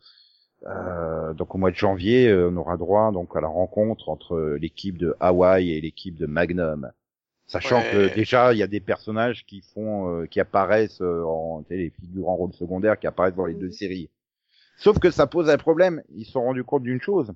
[0.67, 4.57] Euh, donc au mois de janvier, euh, on aura droit donc à la rencontre entre
[4.59, 6.91] l'équipe de Hawaii et l'équipe de Magnum.
[7.51, 7.91] Sachant Ouais.
[8.09, 11.67] que déjà il y a des personnages qui font, euh, qui apparaissent euh, en, tu
[11.67, 14.09] sais, les figures en rôle secondaire qui apparaissent dans les deux séries.
[14.77, 16.01] Sauf que ça pose un problème.
[16.15, 17.33] Ils se sont rendus compte d'une chose,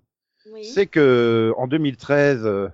[0.53, 0.63] Oui.
[0.63, 2.69] c'est que en 2013, euh,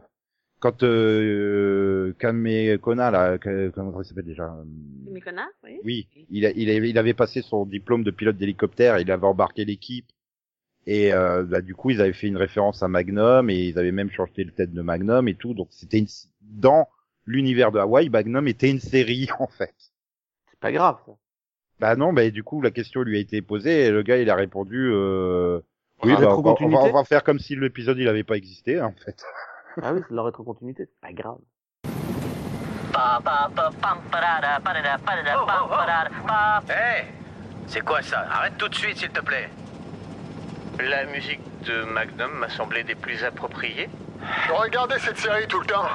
[0.59, 5.79] quand euh, Kame Kona là, comment il s'appelle déjà euh, connard, oui.
[5.83, 9.25] Oui, il, a- il, a- il avait passé son diplôme de pilote d'hélicoptère, il avait
[9.25, 10.05] embarqué l'équipe.
[10.85, 13.91] Et euh, bah, du coup, ils avaient fait une référence à Magnum et ils avaient
[13.91, 15.53] même changé le tête de Magnum et tout.
[15.55, 16.07] Donc c'était une...
[16.41, 16.87] dans
[17.25, 19.75] l'univers de Hawaï, Magnum était une série en fait.
[20.49, 20.97] C'est pas grave.
[21.05, 21.11] Ça.
[21.79, 24.29] Bah non, bah du coup la question lui a été posée et le gars il
[24.29, 25.59] a répondu euh,
[26.03, 28.07] oui, Ah, bah, on, va, on, va, rétrocontinuité on va faire comme si l'épisode il
[28.07, 29.23] avait pas existé en fait.
[29.81, 31.39] Ah oui, c'est de la rétrocontinuité, c'est pas grave.
[36.69, 37.05] Hé
[37.67, 38.25] C'est quoi ça?
[38.29, 39.49] Arrête tout de suite, s'il te plaît.
[40.79, 43.89] La musique de Magnum m'a semblé des plus appropriées.
[44.47, 45.85] Je regardais cette série tout le temps.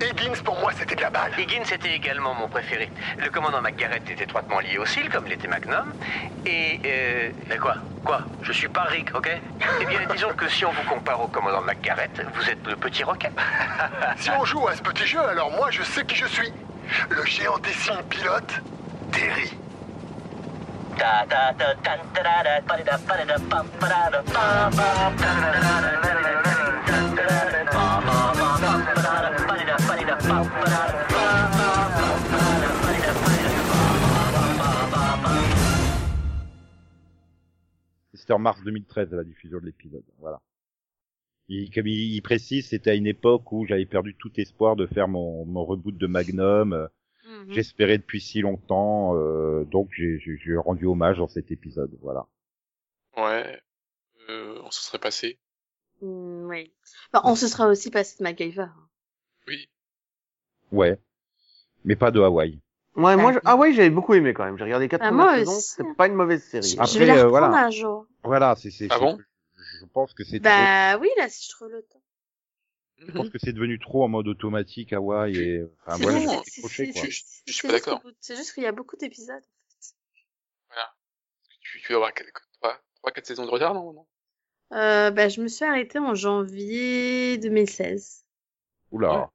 [0.00, 1.32] Higgins, pour moi, c'était de la balle.
[1.38, 2.90] Higgins était également mon préféré.
[3.18, 5.92] Le commandant McGarrett est étroitement lié au SEAL, comme l'était Magnum.
[6.46, 6.80] Et...
[6.84, 7.30] Euh...
[7.48, 9.30] Mais quoi Quoi Je suis pas Rick, ok
[9.80, 13.04] Eh bien, disons que si on vous compare au commandant McGarrett, vous êtes le petit
[13.04, 13.30] roquet.
[14.16, 16.52] Si on joue à ce petit jeu, alors moi, je sais qui je suis.
[17.08, 18.60] Le géant des signes pilote,
[19.12, 19.56] Terry.
[38.30, 40.04] C'était en mars 2013 la diffusion de l'épisode.
[40.20, 40.40] Voilà.
[41.48, 44.86] Il, comme il, il précise, c'était à une époque où j'avais perdu tout espoir de
[44.86, 46.72] faire mon, mon reboot de Magnum.
[46.72, 46.86] euh,
[47.24, 47.52] Mhm.
[47.52, 51.90] J'espérais depuis si longtemps, euh, donc j'ai rendu hommage dans cet épisode.
[52.02, 52.26] Voilà.
[53.16, 53.60] Ouais.
[54.28, 55.38] Euh, on se serait passé.
[56.02, 56.72] Mm, oui.
[57.12, 58.66] Enfin, on se sera aussi passé de MacGyver.
[59.48, 59.68] Oui.
[60.72, 60.98] Ouais.
[61.84, 62.60] Mais pas de Hawaï.
[62.96, 63.38] Ouais, moi, je...
[63.44, 64.58] Ah, ouais, j'avais beaucoup aimé quand même.
[64.58, 66.68] J'ai regardé quatre Ah, premières moi saisons, c'est pas une mauvaise série.
[66.68, 67.66] Je, Après, je vais la euh, reprendre voilà.
[67.66, 68.06] un jour.
[68.24, 68.88] Voilà, c'est c'est.
[68.90, 69.18] Ah c'est- bon
[69.80, 70.40] Je pense que c'est.
[70.40, 72.02] Bah oui, là, si je trouve le temps.
[72.98, 75.64] trop- Je pense que c'est devenu trop en mode automatique Hawaï et.
[75.86, 76.42] Enfin, voilà, quoi.
[76.46, 78.02] c'est- Je- je suis pas juste d'accord.
[78.20, 79.42] C'est juste qu'il y a beaucoup d'épisodes.
[81.62, 82.12] Tu, tu tu vas avoir
[83.00, 84.06] 3-4 saisons de retard, non, non?
[84.72, 88.24] Euh, bah, je me suis arrêtée en janvier 2016.
[88.92, 89.30] Oula.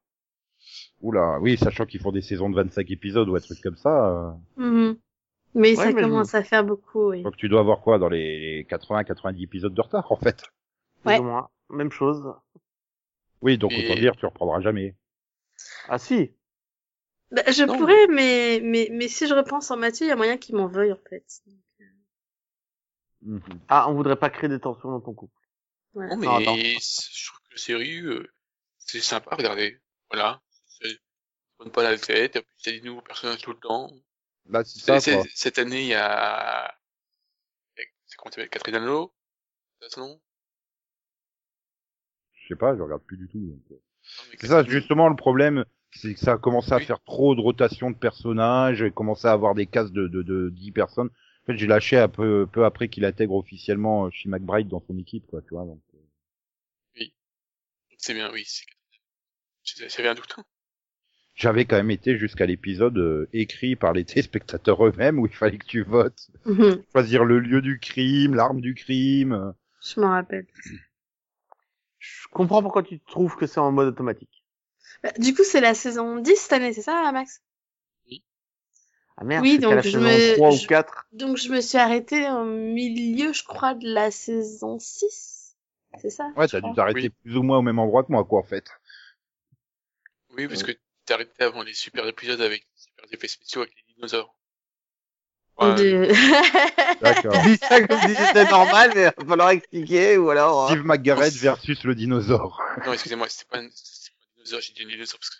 [1.06, 4.08] Oula, oui, sachant qu'ils font des saisons de 25 épisodes ou un truc comme ça.
[4.08, 4.98] euh, Mhm.
[5.54, 7.22] Mais Ouais, ça mais je- commence à faire beaucoup, oui.
[7.22, 10.42] Donc tu dois avoir quoi dans les 80-90 épisodes de retard en fait?
[11.04, 11.20] Ouais.
[11.20, 11.48] moins.
[11.70, 12.34] Même chose.
[13.40, 14.96] Oui, donc Et- autant dire tu reprendras jamais.
[15.88, 16.32] Ah si.
[17.30, 17.78] Bah, je Non.
[17.78, 20.66] pourrais, mais, mais, mais si je repense en Mathieu, il y a moyen qu'il m'en
[20.66, 21.24] veuille, en fait.
[23.22, 23.40] Mhm.
[23.68, 25.32] Ah, on voudrait pas créer des tensions dans ton couple.
[25.94, 26.14] Voilà.
[26.16, 28.28] Non, mais Non, je trouve que la série, euh,
[28.78, 29.80] c'est sympa à regarder.
[30.10, 30.40] Voilà.
[31.58, 33.90] Donne pas la tête, il y a des nouveaux personnages tout le temps.
[34.48, 35.24] Là c'est ça quoi.
[35.34, 36.74] Cette année, il y a...
[37.76, 39.12] C'est comment s'appelle Catherine Anlo
[39.80, 40.20] C'est ça, non?
[42.34, 43.38] Je sais pas, je regarde plus du tout.
[43.40, 43.80] donc, euh.
[44.38, 46.84] C'est ça justement le problème, c'est que ça a commencé à Oui.
[46.84, 50.50] faire trop de rotation de personnages, et commencé à avoir des cases de, de, de
[50.50, 51.08] 10 personnes.
[51.08, 54.82] En fait, j'ai lâché un peu, peu après qu'il intègre officiellement euh, Shea McBride dans
[54.86, 55.64] son équipe, quoi, tu vois.
[55.64, 57.04] Donc, euh.
[57.98, 58.44] C'est bien, oui.
[58.46, 60.36] c'est- j'avais un doute.
[61.36, 65.58] J'avais quand même été jusqu'à l'épisode euh, écrit par les téléspectateurs eux-mêmes où il fallait
[65.58, 66.82] que tu votes, Mhm.
[66.92, 69.32] choisir le lieu du crime, l'arme du crime.
[69.32, 69.52] euh.
[69.82, 70.46] Je m'en rappelle.
[71.98, 74.42] Je comprends pourquoi tu trouves que c'est en mode automatique.
[75.02, 77.42] Bah, du coup, c'est la saison 10 cette année, c'est ça, Max?
[79.18, 81.06] Ah merde, Oui, donc la je saison me- 3 je- ou 4.
[81.12, 85.56] Donc, je me suis arrêtée au milieu, je crois, de la saison 6.
[85.98, 87.14] C'est ça Ouais, t'as dû t'arrêter Oui.
[87.22, 88.66] plus ou moins au même endroit que moi, quoi, en fait.
[90.36, 90.72] Oui, parce que
[91.06, 94.34] t'es arrêté avant les super épisodes avec les super effets spéciaux avec les dinosaures.
[95.58, 97.32] Ouais, De- D'accord.
[97.42, 100.64] Tu dis ça comme si c'était normal, mais il va falloir expliquer, ou alors...
[100.64, 100.68] hein.
[100.68, 102.60] Steve McGarrett versus le dinosaure.
[102.84, 105.36] Non, excusez-moi, c'était pas, un- c'était pas un dinosaure, j'ai dit un dinosaure parce que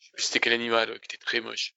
[0.00, 1.74] je sais plus c'était quel animal qui était très moche.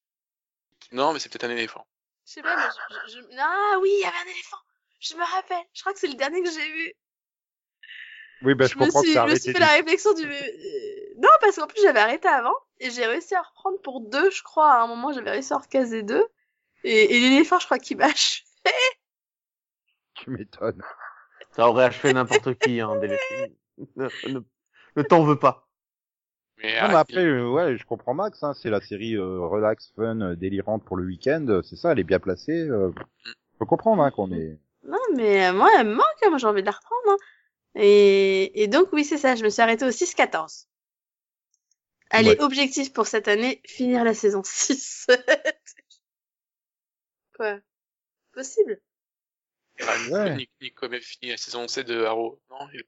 [0.91, 1.85] Non, mais c'est peut-être un éléphant.
[2.25, 2.63] Je sais pas, mais
[2.99, 4.57] je, je- je- Ah oui, il y avait un éléphant.
[4.99, 5.63] Je me rappelle.
[5.73, 6.93] Je crois que c'est le dernier que j'ai vu.
[8.41, 10.23] Oui, ben, je, je me comprends suis, que je me suis fait la réflexion du...
[10.25, 10.35] euh,
[11.17, 12.53] Non, parce qu'en plus, j'avais arrêté avant.
[12.79, 14.71] Et j'ai réussi à reprendre pour deux, je crois.
[14.73, 16.25] À un moment, j'avais réussi à recaser deux.
[16.83, 18.43] Et, et l'éléphant, je crois qu'il m'a achevé.
[20.15, 20.81] Tu m'étonnes.
[21.51, 22.95] Ça aurait achevé n'importe qui, hein,
[23.95, 24.39] ne, ne,
[24.95, 25.67] ne t'en veux pas.
[26.57, 29.91] Mais, Non, mais après, euh, ouais, je comprends Max, hein, c'est la série euh, relax,
[29.95, 32.67] fun, euh, délirante pour le week-end, euh, c'est ça, elle est bien placée.
[32.69, 32.91] Euh...
[33.59, 34.57] Peux comprendre hein, qu'on est...
[34.83, 36.05] Non, mais euh, moi, elle me manque.
[36.25, 37.01] hein, Moi, j'ai envie de la reprendre.
[37.09, 37.17] hein.
[37.75, 39.35] Et, et donc, oui, c'est ça.
[39.35, 40.67] Je me suis arrêtée au 6-14.
[42.09, 42.41] Allez, Ouais.
[42.41, 45.07] objectif pour cette année, finir la saison 6.
[47.35, 47.59] Quoi?
[48.33, 48.79] Possible?
[50.09, 50.35] Ouais.
[50.35, 52.39] Nick, Nick a fini la saison 7 de Arrow.
[52.49, 52.83] Non, il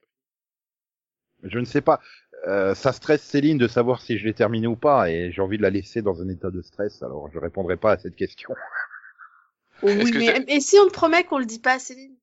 [1.42, 2.00] Je ne sais pas.
[2.46, 5.58] Euh, ça stresse Céline de savoir si je l'ai terminé ou pas, et j'ai envie
[5.58, 8.54] de la laisser dans un état de stress, alors je répondrai pas à cette question.
[9.82, 12.16] Oui, que mais, mais si on te promet qu'on le dit pas à Céline?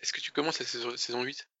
[0.00, 1.55] Est-ce que tu commences la saison, saison 8 Euh,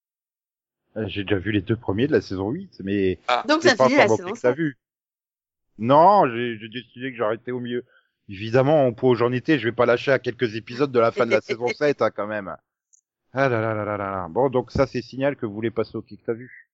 [1.06, 3.76] J'ai déjà vu les deux premiers de la saison 8, mais Ah, Donc, c'est ça
[3.76, 4.56] pas finit la saison que t'as 7.
[4.56, 4.78] vu.
[5.78, 7.84] Non, j'ai j'ai décidé que j'arrêtais au milieu.
[8.28, 11.26] Évidemment, point où j'en étais, je vais pas lâcher à quelques épisodes de la fin
[11.26, 12.56] de la saison 7, hein, quand même.
[13.32, 14.28] Ah là là là là là là.
[14.30, 16.65] Bon, donc ça, c'est signal que vous voulez passer au kick t'as vu.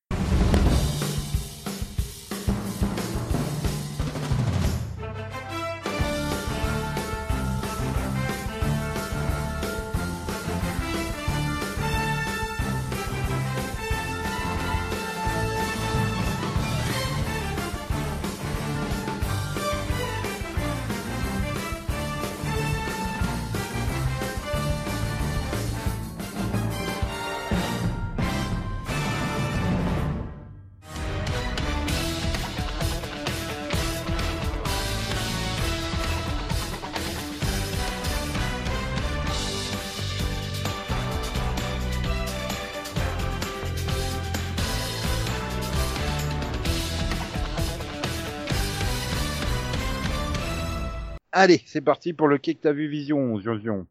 [51.33, 53.87] Allez, c'est parti pour le kick t'as vu vision, Zion.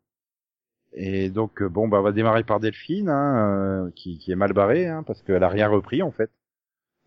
[0.93, 4.35] Et donc, euh, bon, bah, on va démarrer par Delphine, hein, euh, qui, qui est
[4.35, 6.29] mal barrée, hein, parce qu'elle a rien repris, en fait.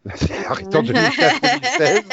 [0.17, 2.05] C'est arrêté en 2015-2016.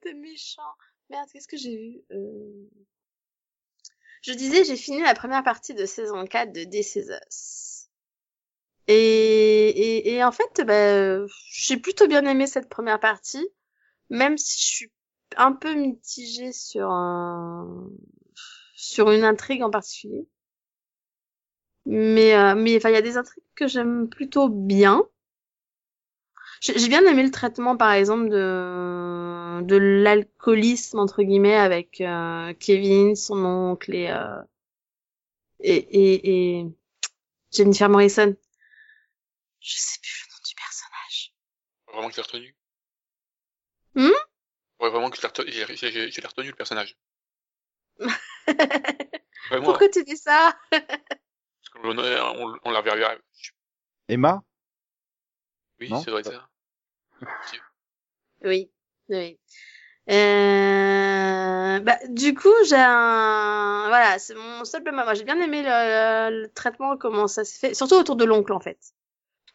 [0.00, 0.62] T'es méchant.
[1.10, 2.68] Merde, qu'est-ce que j'ai vu euh...
[4.22, 7.88] Je disais, j'ai fini la première partie de saison 4 de This.
[8.88, 13.46] Et, et, et en fait, bah, j'ai plutôt bien aimé cette première partie,
[14.10, 14.92] même si je suis
[15.36, 17.90] un peu mitigée sur un...
[18.74, 20.26] sur une intrigue en particulier.
[21.86, 25.08] Mais euh, mais enfin, il y a des intrigues que j'aime plutôt bien.
[26.60, 33.14] J'ai bien aimé le traitement, par exemple, de, de l'alcoolisme, entre guillemets, avec euh, Kevin,
[33.14, 34.42] son oncle et, euh,
[35.60, 36.66] et, et, et
[37.52, 38.36] Jennifer Morrison.
[39.60, 41.34] Je sais plus le nom du personnage.
[41.92, 42.56] Vraiment que l'ai retenu?
[43.94, 44.27] Hmm?
[44.80, 46.96] Ouais, vraiment que je l'ai retenu, j'ai- j'ai j'ai- j'ai retenu le personnage.
[49.50, 50.56] Vraiment, Pourquoi tu dis ça?
[50.70, 53.02] Parce qu'on on, on l'a revu.
[54.08, 54.42] Emma?
[55.80, 56.48] Oui, doit être ça.
[58.44, 58.70] Oui,
[59.08, 59.38] oui.
[60.10, 61.80] Euh...
[61.80, 63.84] Bah, du coup, j'ai un...
[63.88, 65.04] Voilà, c'est mon seul problème.
[65.04, 67.74] Moi, j'ai bien aimé le, le traitement, comment ça se fait.
[67.74, 68.78] Surtout autour de l'oncle, en fait.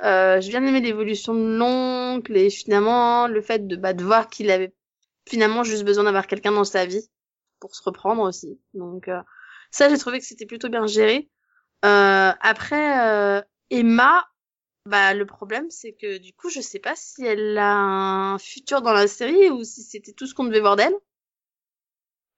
[0.02, 4.30] Euh, j'ai bien aimé l'évolution de l'oncle et finalement, le fait de, bah, de voir
[4.30, 4.74] qu'il avait
[5.28, 7.10] finalement juste besoin d'avoir quelqu'un dans sa vie
[7.60, 8.60] pour se reprendre aussi.
[8.74, 9.22] Donc, euh,
[9.72, 11.30] ça, j'ai trouvé que c'était plutôt bien géré.
[11.86, 14.26] Euh, après, euh, Emma,
[14.86, 18.82] bah, le problème, c'est que du coup, je sais pas si elle a un futur
[18.82, 20.96] dans la série ou si c'était tout ce qu'on devait voir d'elle.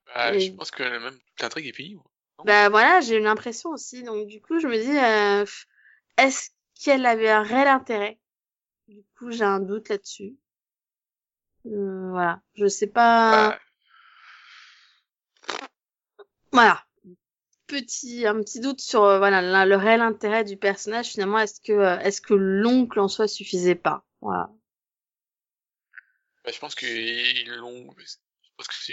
[0.05, 1.97] Bah, Et- Je pense que même toute l'intrigue est finie.
[2.43, 4.03] Bah voilà, j'ai eu l'impression aussi.
[4.03, 5.45] Donc du coup, je me dis, euh,
[6.17, 6.49] est-ce
[6.83, 8.19] qu'elle avait un réel intérêt?
[8.87, 10.35] Du coup, j'ai un doute là-dessus.
[11.67, 13.49] Euh, voilà, je sais pas.
[13.51, 13.59] Bah,
[16.51, 16.81] Voilà.
[17.67, 21.09] Petit, un petit doute sur euh, voilà la- le réel intérêt du personnage.
[21.09, 24.05] Finalement, est-ce que euh, est-ce que l'oncle en soi suffisait pas?
[24.21, 24.49] Voilà.
[26.43, 27.93] bah, je pense qu'ils l'ont.
[27.97, 28.91] Je pense que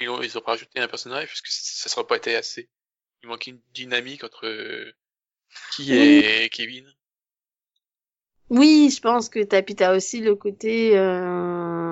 [0.00, 2.70] ils ont, ils ont rajouté un personnage parce que ça serait pas été assez.
[3.22, 4.92] Il manquait une dynamique entre
[5.72, 6.90] qui et Kevin.
[8.50, 11.87] Oui, je pense que t'as puis t'as aussi le côté euh,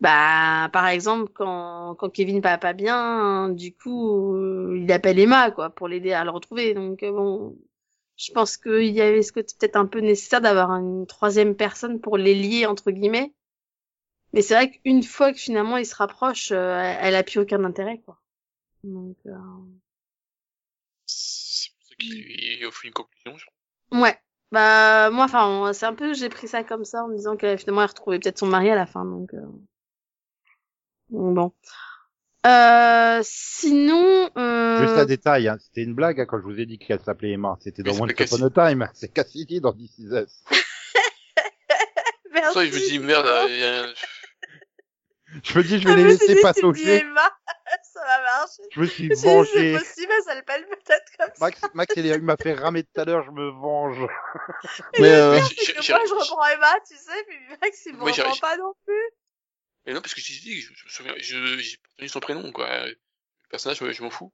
[0.00, 5.50] bah par exemple quand quand Kevin va pas bien, du coup euh, il appelle Emma
[5.50, 6.74] quoi pour l'aider à le retrouver.
[6.74, 7.56] Donc euh, bon,
[8.16, 12.00] je pense qu'il y avait ce côté peut-être un peu nécessaire d'avoir une troisième personne
[12.00, 13.32] pour les lier entre guillemets.
[14.32, 17.62] Mais c'est vrai qu'une fois que finalement ils se rapprochent, euh, elle, a plus aucun
[17.64, 18.20] intérêt quoi.
[18.82, 19.32] Donc euh,
[21.06, 23.36] C'est pour ça qu'il offre une conclusion.
[23.36, 24.18] je Ouais.
[24.50, 27.58] Bah moi enfin c'est un peu j'ai pris ça comme ça en me disant qu'elle
[27.58, 29.40] finalement elle retrouvait peut-être son mari à la fin donc euh...
[31.10, 31.52] bon.
[32.46, 34.78] Euh, sinon euh...
[34.82, 37.32] Juste un détail, hein, c'était une blague hein, quand je vous ai dit qu'elle s'appelait
[37.32, 37.56] Emma.
[37.60, 38.88] C'était dans Once Upon a Time.
[38.94, 40.44] C'est Cassidy dans This Is Us.
[42.32, 42.54] Merci.
[42.54, 43.92] Ça, je me dis, merde, euh,
[45.42, 46.96] Je me dis, je Ah, vais les laisser passer au me dis jeu.
[46.96, 47.22] Emma,
[47.94, 48.62] ça va marcher.
[48.72, 49.50] Je me suis vengé.
[49.54, 51.44] C'est possible, elle s'appelle peut-être comme ça.
[51.46, 54.06] Max, Max, il m'a fait ramer tout à l'heure, je me venge.
[54.98, 58.36] Mais euh, C'est que moi je reprends Emma, tu sais, puis Max il me reprend
[58.36, 59.10] pas non plus.
[59.86, 62.20] Mais non, parce que je dit, je, je me souviens, je, j'ai pas retenu son
[62.20, 62.86] prénom, quoi.
[62.86, 62.96] Le
[63.50, 64.32] personnage, je, je m'en fous.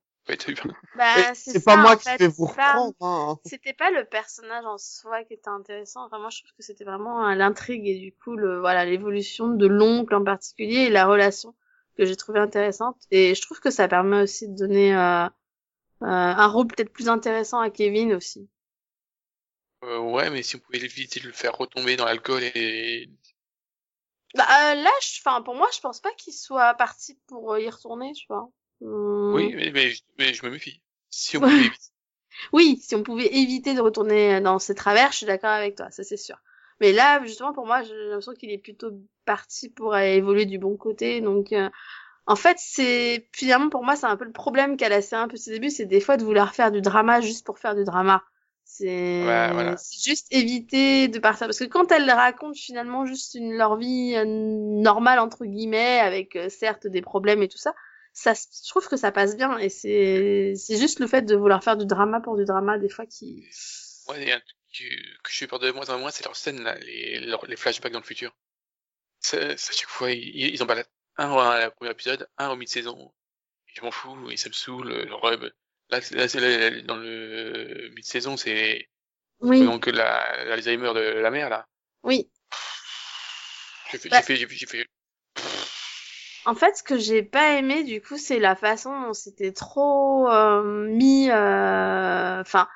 [0.94, 2.94] Bah, c'est c'est pas moi en qui fait, vais vous pas- reprendre.
[3.00, 3.38] Hein.
[3.44, 6.04] c'était pas le personnage en soi qui était intéressant.
[6.06, 9.48] Enfin, moi, je trouve que c'était vraiment euh, l'intrigue et du coup, le, voilà, l'évolution
[9.48, 11.54] de l'oncle en particulier et la relation
[11.96, 12.96] que j'ai trouvé intéressante.
[13.10, 15.28] Et je trouve que ça permet aussi de donner euh, euh,
[16.02, 18.48] un rôle peut-être plus intéressant à Kevin aussi.
[19.84, 23.08] euh, ouais, mais si on pouvait éviter de le faire retomber dans l'alcool et...
[24.34, 27.60] Bah, euh, là, je- enfin, pour moi, je pense pas qu'il soit parti pour euh,
[27.60, 28.48] y retourner, tu vois.
[28.82, 30.80] Hum, Oui, mais, mais, je- mais je me méfie.
[31.10, 31.78] Si on pouvait éviter.
[32.52, 35.90] Oui, si on pouvait éviter de retourner dans ses travers, je suis d'accord avec toi,
[35.90, 36.36] ça c'est sûr.
[36.80, 38.92] Mais là, justement, pour moi, j'ai l'impression qu'il est plutôt
[39.26, 41.20] parti pour aller évoluer du bon côté.
[41.20, 41.68] Donc, euh,
[42.26, 45.36] en fait, c'est finalement pour moi, c'est un peu le problème qu'elle a un peu
[45.36, 48.24] ses débuts, c'est des fois de vouloir faire du drama juste pour faire du drama.
[48.80, 48.88] C'est
[49.20, 49.76] Ouais, voilà.
[49.76, 54.14] c'est juste éviter de partir parce que quand elle raconte finalement juste une leur vie
[54.16, 57.74] euh, normale entre guillemets avec euh, certes des problèmes et tout ça,
[58.12, 61.76] ça je trouve que ça passe bien et c'est juste le fait de vouloir faire
[61.76, 63.44] du drama pour du drama des fois qui
[64.08, 64.84] Ouais, y a un truc que,
[65.22, 67.92] que j'ai peur de moins en moins, c'est leur scène, là, les, leurs- les flashbacks
[67.92, 68.34] dans le futur.
[69.32, 73.12] À chaque fois, ils, ils en baladent un à la première épisode, un au mi-saison.
[73.66, 75.50] Je m'en fous, et ça me saoule, le rub.
[75.90, 78.88] Là, là, c'est dans le mi-saison, c'est
[79.40, 81.66] oui donc la, l'Alzheimer de la mère, là.
[82.03, 82.31] oui
[83.85, 84.20] J'ai fait, Bah.
[84.20, 84.87] j'ai fait, j'ai fait, j'ai fait-
[86.44, 90.29] En fait, ce que j'ai pas aimé, du coup, c'est la façon dont c'était trop
[90.29, 91.29] euh, mis.
[91.31, 92.68] euh, Enfin,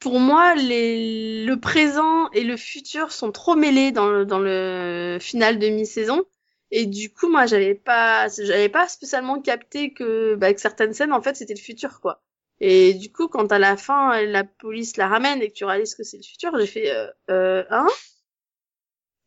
[0.00, 1.44] pour moi, les...
[1.46, 6.24] le présent et le futur sont trop mêlés dans le dans le final de mi-saison.
[6.72, 11.12] Et du coup, moi, j'avais pas, j'avais pas spécialement capté que, bah, que certaines scènes,
[11.14, 12.22] en fait, c'était le futur, quoi.
[12.62, 15.94] Et du coup, quand à la fin, la police la ramène et que tu réalises
[15.96, 17.88] que c'est le futur, j'ai fait, euh, euh, hein?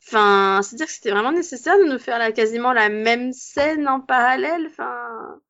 [0.06, 4.00] Enfin, c'est-à-dire que c'était vraiment nécessaire de nous faire là, quasiment la même scène en
[4.00, 4.66] parallèle.
[4.68, 5.40] Enfin,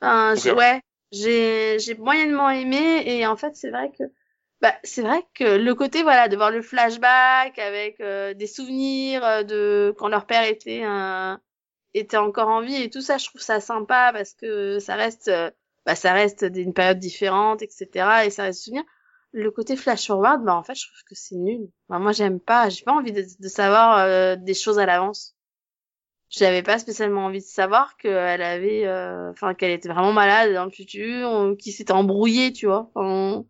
[0.00, 0.56] enfin, verra.
[0.56, 0.80] ouais,
[1.12, 4.04] j'ai j'ai moyennement aimé et en fait c'est vrai que
[4.60, 9.24] bah c'est vrai que le côté voilà de voir le flashback avec euh, des souvenirs
[9.24, 11.36] euh, de quand leur père était euh,
[11.94, 15.28] était encore en vie et tout ça, je trouve ça sympa parce que ça reste
[15.28, 15.50] euh,
[15.86, 18.24] bah ça reste d'une période différente, etc.
[18.24, 18.84] Et ça reste souvenir.
[19.32, 21.70] Le côté flash forward, bah en fait, je trouve que c'est nul.
[21.88, 22.68] Bah, moi, j'aime pas.
[22.68, 25.34] J'ai pas envie de, de savoir euh, des choses à l'avance.
[26.28, 30.64] J'avais pas spécialement envie de savoir qu'elle avait, euh, enfin, qu'elle était vraiment malade dans
[30.64, 32.90] le futur, ou qu'il s'était embrouillé, tu vois.
[32.94, 33.44] Enfin,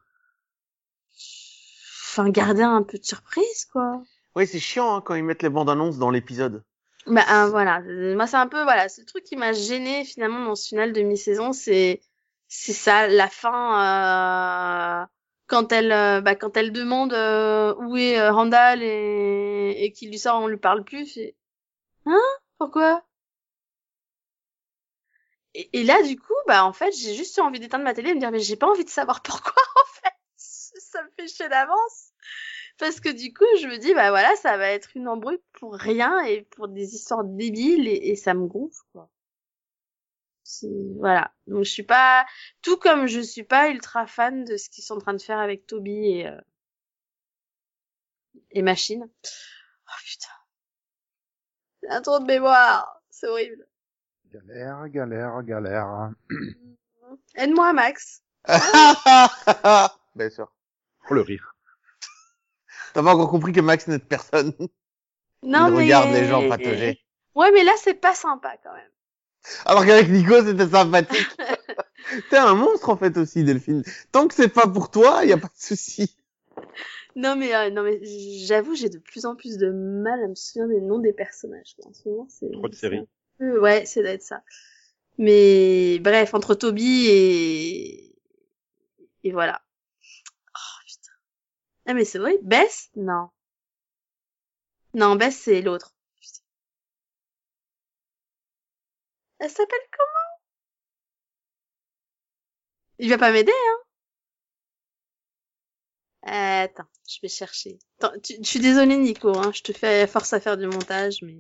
[2.31, 4.03] garder un peu de surprise, quoi.
[4.35, 6.65] Oui, c'est chiant hein, quand ils mettent les bandes annonces dans l'épisode.
[7.07, 7.81] Bah euh, voilà,
[8.15, 11.03] moi c'est un peu voilà, le truc qui m'a gêné finalement dans ce final de
[11.03, 12.01] mi-saison, c'est
[12.55, 15.07] c'est ça, la fin euh,
[15.47, 20.11] quand elle euh, bah, quand elle demande euh, où est euh, Randall et et qu'il
[20.11, 21.35] lui sort on lui parle plus, c'est
[22.07, 22.21] hein?
[22.59, 23.05] Pourquoi?
[25.55, 28.17] Et, là du coup bah en fait j'ai juste envie d'éteindre ma télé et de
[28.17, 31.49] me dire mais j'ai pas envie de savoir pourquoi en fait, ça me fait chier
[31.49, 32.11] d'avance.
[32.79, 35.75] Parce que du coup je me dis bah voilà ça va être une embrouille pour
[35.75, 39.11] rien et pour des histoires débiles et, et ça me gonfle quoi
[40.99, 42.27] voilà donc je suis pas
[42.63, 45.39] tout comme je suis pas ultra fan de ce qu'ils sont en train de faire
[45.39, 46.41] avec Toby et euh,
[48.51, 50.29] et Machine oh putain
[51.81, 53.67] c'est un trop de mémoire c'est horrible
[54.33, 56.11] Galère, galère, galère.
[57.37, 58.23] aide-moi Max
[60.15, 60.53] Bien sûr.
[61.11, 61.55] Oh, le rire.
[62.95, 64.53] T'as pas encore compris que Max n'est personne.
[65.43, 66.99] non Il mais regarde les gens patauger.
[67.35, 68.91] ouais mais là c'est pas sympa quand même
[69.65, 71.27] Alors qu'avec Nico, c'était sympathique.
[72.31, 73.83] T'es un monstre, en fait, aussi, Delphine.
[74.13, 76.17] Tant que c'est pas pour toi, y a pas de souci.
[77.15, 78.01] Non mais euh, non mais
[78.47, 81.77] j'avoue j'ai de plus en plus de mal à me souvenir des noms des personnages.
[81.85, 83.07] En ce moment c'est Trop de c'est séries.
[83.39, 84.43] peu- ouais c'est d'être ça.
[85.19, 88.15] Mais bref entre Toby et
[89.25, 89.63] et voilà.
[90.55, 91.13] Oh putain.
[91.87, 92.91] Ah mais c'est vrai Bess?
[92.97, 93.29] Non.
[94.95, 95.95] Non Bess c'est l'autre.
[96.19, 96.41] Putain.
[99.43, 100.39] Elle s'appelle comment?
[102.99, 103.79] Il va pas m'aider hein?
[106.65, 107.79] Attends, je vais chercher.
[107.99, 111.19] Attends, tu- je suis désolée Nico, hein, je te fais force à faire du montage,
[111.23, 111.37] mais...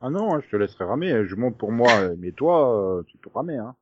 [0.00, 1.26] Ah non, hein, je te laisserai ramer.
[1.26, 3.56] Je monte pour moi, mais toi, euh, tu peux ramer.
[3.56, 3.76] Hein.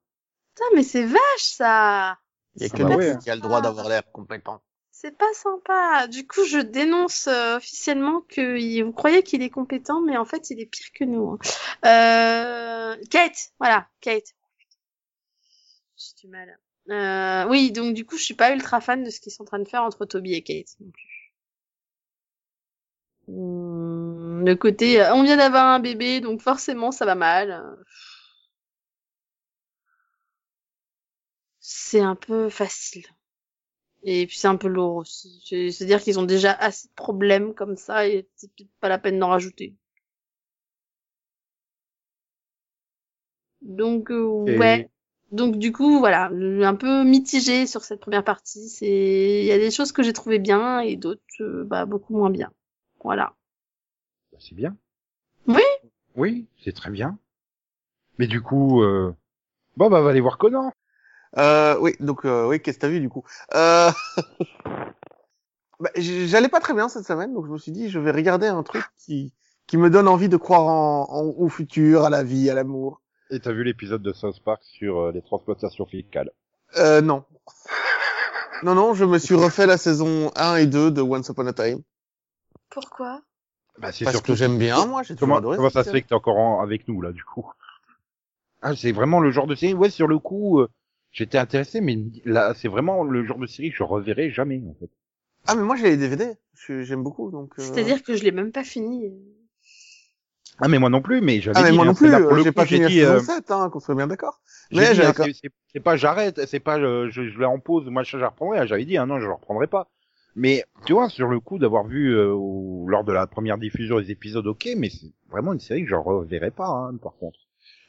[0.54, 2.18] Putain, mais c'est vache ça
[2.56, 3.18] Y a Ah que bah nous ouais.
[3.18, 4.62] qui a le droit d'avoir l'air compétent.
[5.02, 6.06] C'est pas sympa.
[6.06, 10.24] Du coup, je dénonce euh, officiellement que il- vous croyez qu'il est compétent, mais en
[10.24, 11.30] fait, il est pire que nous.
[11.32, 11.38] hein.
[11.84, 12.96] Euh...
[13.10, 14.34] Kate, voilà, Kate.
[15.96, 16.58] J'ai du mal.
[16.90, 19.46] Euh, oui, donc du coup, je suis pas ultra fan de ce qu'ils sont en
[19.46, 21.32] train de faire entre Toby et Kate non plus.
[23.28, 27.76] Hum, Le côté, on vient d'avoir un bébé, donc forcément, ça va mal.
[31.60, 33.06] C'est un peu facile.
[34.04, 35.42] Et puis c'est un peu lourd aussi.
[35.46, 38.98] C'est- C'est-à-dire qu'ils ont déjà assez de problèmes comme ça et c'est peut-être pas la
[38.98, 39.74] peine d'en rajouter.
[43.62, 44.88] Donc euh, Et- ouais.
[45.30, 48.68] Donc du coup voilà, un peu mitigé sur cette première partie.
[48.68, 52.14] C'est il y a des choses que j'ai trouvées bien et d'autres euh, bah beaucoup
[52.14, 52.50] moins bien.
[53.02, 53.34] Voilà.
[54.32, 54.76] Bah, c'est bien.
[55.46, 55.62] Oui.
[56.16, 57.18] Oui, c'est très bien.
[58.18, 59.14] Mais du coup, euh...
[59.76, 60.70] bon, bah, va aller voir Conan.
[61.38, 63.24] Euh, oui, donc, euh, oui, qu'est-ce que t'as vu, du coup?
[63.54, 63.90] Euh...
[65.80, 68.46] bah, j'allais pas très bien cette semaine, donc je me suis dit, je vais regarder
[68.46, 69.32] un truc qui,
[69.66, 73.00] qui me donne envie de croire en, en- au futur, à la vie, à l'amour.
[73.30, 76.30] Et t'as vu l'épisode de South Park sur euh, les transplantations fécales.
[76.76, 77.24] Euh, non.
[78.62, 81.52] Non, non, je me suis refait la saison 1 et 2 de Once Upon a
[81.52, 81.80] Time.
[82.70, 83.22] Pourquoi?
[83.78, 85.56] Bah, c'est Parce surtout que j'aime bien, moi, j'ai toujours adoré.
[85.56, 87.50] comment ça se fait que t'es encore en- avec nous, là, du coup?
[88.60, 90.68] Ah, c'est vraiment le genre de série, ouais, sur le coup, euh,
[91.12, 94.74] j'étais intéressé, mais là, c'est vraiment le genre de série que je reverrai jamais, en
[94.74, 94.90] fait.
[95.46, 96.32] Ah, mais moi, j'ai les DVD.
[96.54, 97.54] Je- J'aime beaucoup, donc.
[97.58, 99.12] euh, C'est-à-dire que je l'ai même pas fini.
[100.58, 102.34] Ah, mais moi non plus, mais j'avais Ah, mais dit, moi non plus, là, pour
[102.34, 104.40] le j'ai pas j'ai fini la euh, 7, hein, qu'on soit bien d'accord.
[104.70, 107.86] j'ai Mais c'est- c'est c'est pas j'arrête, c'est pas euh, je, je la en pause,
[107.88, 108.58] moi je la reprendrai.
[108.58, 108.66] hein.
[108.66, 109.88] J'avais dit, ah non, je la reprendrai pas.
[110.36, 113.98] Mais tu vois, sur le coup d'avoir vu euh, au- lors de la première diffusion
[114.00, 117.38] des épisodes, ok, mais c'est vraiment une série que je reverrai pas, hein, par contre.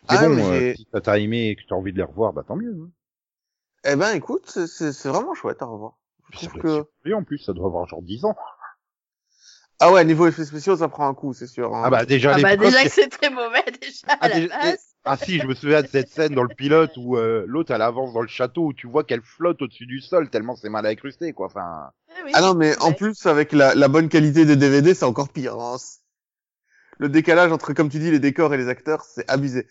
[0.09, 2.03] Mais Ah, bon, mais euh, si t'as- t'as aimé et que t'as envie de les
[2.03, 2.75] revoir, bah tant mieux.
[2.81, 2.89] Hein.
[3.85, 5.97] Eh ben, écoute, c'est- c'est c'est vraiment chouette à revoir.
[6.31, 6.85] Je trouve que...
[7.05, 8.35] Et en plus, ça doit avoir genre 10 ans.
[9.79, 11.75] Ah ouais, niveau effets spéciaux, ça prend un coup, c'est sûr.
[11.75, 11.81] hein.
[11.85, 14.35] Ah bah déjà à Ah bah déjà que c'est très mauvais déjà à Ah, la
[14.39, 14.79] déjà- base.
[15.03, 17.81] Ah si, je me souviens de cette scène dans le pilote où euh, l'autre elle
[17.81, 20.85] avance dans le château où tu vois qu'elle flotte au-dessus du sol tellement c'est mal
[20.85, 21.47] incrusté quoi.
[21.47, 21.91] Enfin,
[22.23, 25.27] oui, Ah non, mais en plus, avec la, la bonne qualité des DVD, c'est encore
[25.27, 25.55] pire.
[25.59, 25.75] hein.
[26.99, 29.67] Le décalage entre, comme tu dis, les décors et les acteurs, c'est abusé.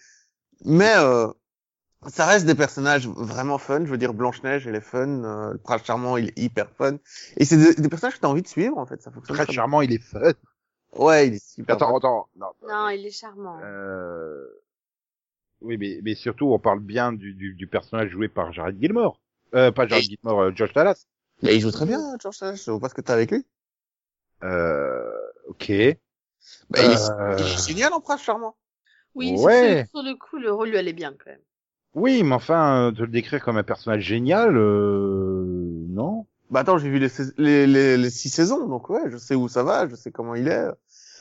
[0.66, 1.28] Mais euh,
[2.09, 3.84] ça reste des personnages vraiment fun.
[3.84, 5.24] Je veux dire, Blanche-Neige, elle est fun.
[5.24, 6.96] euh, le prince charmant, il est hyper fun.
[7.36, 9.00] Et c'est des, des personnages que t'as envie de suivre, en fait.
[9.03, 10.32] Ça fonctionne très très charmant, il est fun.
[10.94, 11.96] Ouais, il est super Attends, fun.
[11.98, 12.46] attends, non.
[12.68, 13.59] Non, il est charmant.
[13.62, 14.46] Euh...
[15.61, 19.20] Oui, mais, mais surtout, on parle bien du, du, du personnage joué par Jared Gilmore.
[19.55, 21.07] Euh, pas Jared Et- Gilmore, euh, Josh Dallas.
[21.42, 22.64] Mais il joue très bien, George Sash.
[22.64, 23.44] Je vois pas ce que t'as avec lui.
[24.42, 25.11] Euh,
[25.48, 25.72] ok.
[26.70, 28.57] Bah, il, est, Euh, il est génial en prince charmant.
[29.14, 29.84] Oui, Ouais.
[29.92, 31.40] sur, sur le coup, le rôle lui allait bien quand même.
[31.95, 35.45] Oui, mais enfin, euh, de le décrire comme un personnage génial, euh,
[35.88, 36.26] non.
[36.51, 39.49] Bah attends, j'ai vu les, les, les, les six saisons, donc ouais, je sais où
[39.49, 40.68] ça va, je sais comment il est.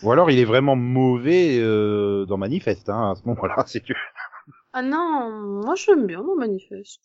[0.03, 3.95] Ou alors il est vraiment mauvais euh, dans Manifeste, hein, à ce moment-là, c'est tu.
[4.73, 5.29] Ah non,
[5.63, 7.01] moi j'aime bien mon manifeste.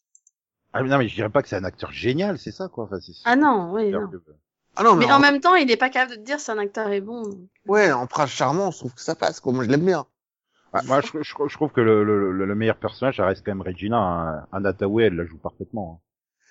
[0.73, 2.85] Ah mais non, mais je dirais pas que c'est un acteur génial, c'est ça quoi.
[2.85, 4.09] Enfin, c'est Ah non, oui, non.
[4.77, 6.51] Ah non, mais, Mais en même temps, il est pas capable de te dire si
[6.51, 7.23] un acteur est bon.
[7.67, 9.53] ouais, en prince charmant, je trouve que ça passe, quoi.
[9.53, 10.07] Moi, je l'aime bien.
[10.79, 13.45] Ah, moi, je, je, je trouve que le, le, le, le meilleur personnage, ça reste
[13.45, 13.97] quand même Regina.
[13.99, 14.47] Hein.
[14.53, 16.01] Anna Tawai, elle la joue parfaitement.
[16.03, 16.07] hein.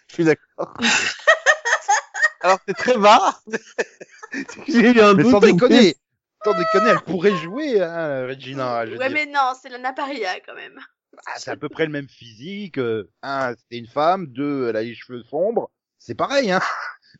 [0.09, 0.73] Je suis d'accord.
[2.41, 3.39] Alors, c'est très bas.
[4.67, 5.31] j'ai eu un Mais doute.
[5.31, 5.95] sans déconner,
[6.43, 8.85] sans déconner, elle pourrait jouer, hein, Regina.
[8.85, 9.11] Je Ouais, dire.
[9.11, 10.79] mais non, c'est la Naparia quand même.
[11.25, 12.77] Ah, c'est à peu près le même physique.
[12.77, 14.27] euh, un, c'était une femme.
[14.27, 15.71] Deux, elle a les cheveux sombres.
[15.97, 16.61] C'est pareil, hein.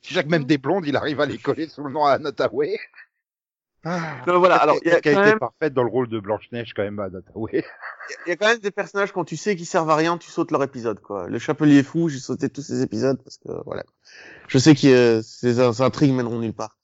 [0.02, 2.32] Si chaque même des blondes, il arrive à les coller sous le nom à Anna
[2.32, 2.78] Tawai.
[3.86, 4.16] Ah.
[4.26, 6.08] Non, voilà, alors, il y a qui a quand été même- parfaite dans le rôle
[6.10, 7.64] de Blanche-Neige, quand même, Anna Tawai.
[8.26, 10.32] Il y a quand même des personnages quand tu sais qu'ils servent à rien, tu
[10.32, 11.28] sautes leur épisode, quoi.
[11.28, 13.84] Le Chapelier Fou, j'ai sauté tous ces épisodes parce que, voilà.
[14.48, 16.78] Je sais que euh, ces ces intrigues mèneront nulle part.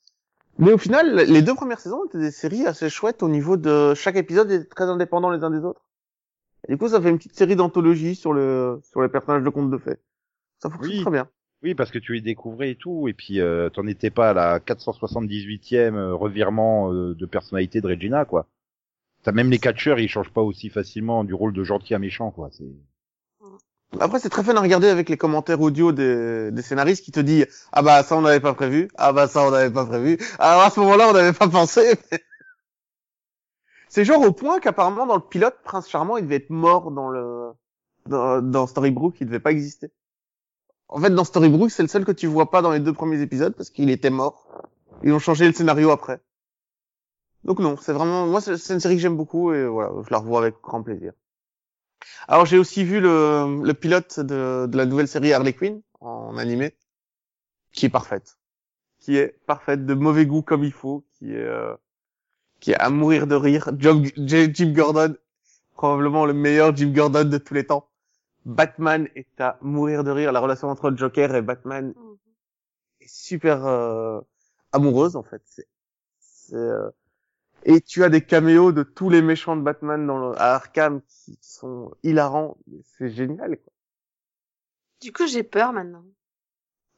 [0.59, 3.93] Mais au final, les deux premières saisons étaient des séries assez chouettes au niveau de
[3.95, 5.81] chaque épisode est très indépendant les uns des autres.
[6.67, 9.49] Et du coup, ça fait une petite série d'anthologie sur le sur les personnages de
[9.49, 9.97] contes de fées.
[10.61, 11.01] Ça fonctionne Oui.
[11.01, 11.27] très bien.
[11.63, 14.33] Oui, parce que tu les découvrais et tout, et puis euh, t'en étais pas à
[14.33, 18.47] la 478e euh, revirement euh, de personnalité de Regina, quoi.
[19.21, 22.31] T'as même les catcheurs, ils changent pas aussi facilement du rôle de gentil à méchant,
[22.31, 22.49] quoi.
[22.51, 22.65] C'est
[23.99, 27.19] Après, c'est très fun à regarder avec les commentaires audio des, des scénaristes qui te
[27.19, 30.17] disent ah bah ça on n'avait pas prévu, ah bah ça on n'avait pas prévu,
[30.39, 31.93] alors à ce moment-là on n'avait pas pensé.
[33.87, 37.09] c'est genre au point qu'apparemment dans le pilote, Prince Charmant il devait être mort dans
[37.09, 37.51] le
[38.07, 39.91] dans, dans Storybrooke, il devait pas exister.
[40.91, 43.21] En fait, dans Storybrooke, c'est le seul que tu vois pas dans les deux premiers
[43.21, 44.47] épisodes parce qu'il était mort.
[45.03, 46.19] Ils ont changé le scénario après.
[47.43, 50.19] Donc non, c'est vraiment moi c'est une série que j'aime beaucoup et voilà, je la
[50.19, 51.13] revois avec grand plaisir.
[52.27, 56.37] Alors j'ai aussi vu le, le pilote de, de la nouvelle série Harley Quinn en
[56.37, 56.75] animé,
[57.71, 58.37] qui est parfaite,
[58.99, 61.75] qui est parfaite, de mauvais goût comme il faut, qui est euh,
[62.59, 63.71] qui est à mourir de rire.
[63.77, 65.15] Jim, Jim Gordon,
[65.73, 67.90] probablement le meilleur Jim Gordon de tous les temps.
[68.45, 70.31] Batman est à mourir de rire.
[70.31, 71.93] La relation entre le Joker et Batman
[72.99, 74.19] est super euh,
[74.71, 75.41] amoureuse en fait.
[75.45, 75.67] C'est,
[76.19, 76.89] c'est, euh,
[77.63, 81.01] Et tu as des caméos de tous les méchants de Batman dans le, à Arkham
[81.03, 82.57] qui sont hilarants.
[82.97, 83.57] C'est génial.
[83.57, 83.73] Quoi.
[85.01, 86.03] Du coup, j'ai peur maintenant.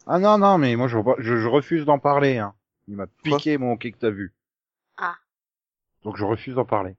[0.05, 2.37] Ah non, non, mais moi je, je, je refuse d'en parler.
[2.37, 2.53] Hein.
[2.87, 4.33] Il m'a piqué mon hockey que t'as vu.
[4.97, 5.15] Ah.
[6.03, 6.95] Donc je refuse d'en parler.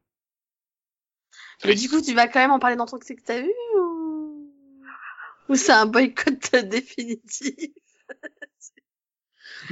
[1.65, 3.41] Mais du coup, tu vas quand même en parler dans ton que c'est que t'as
[3.41, 3.94] vu ou,
[5.49, 7.55] ou c'est un boycott définitif?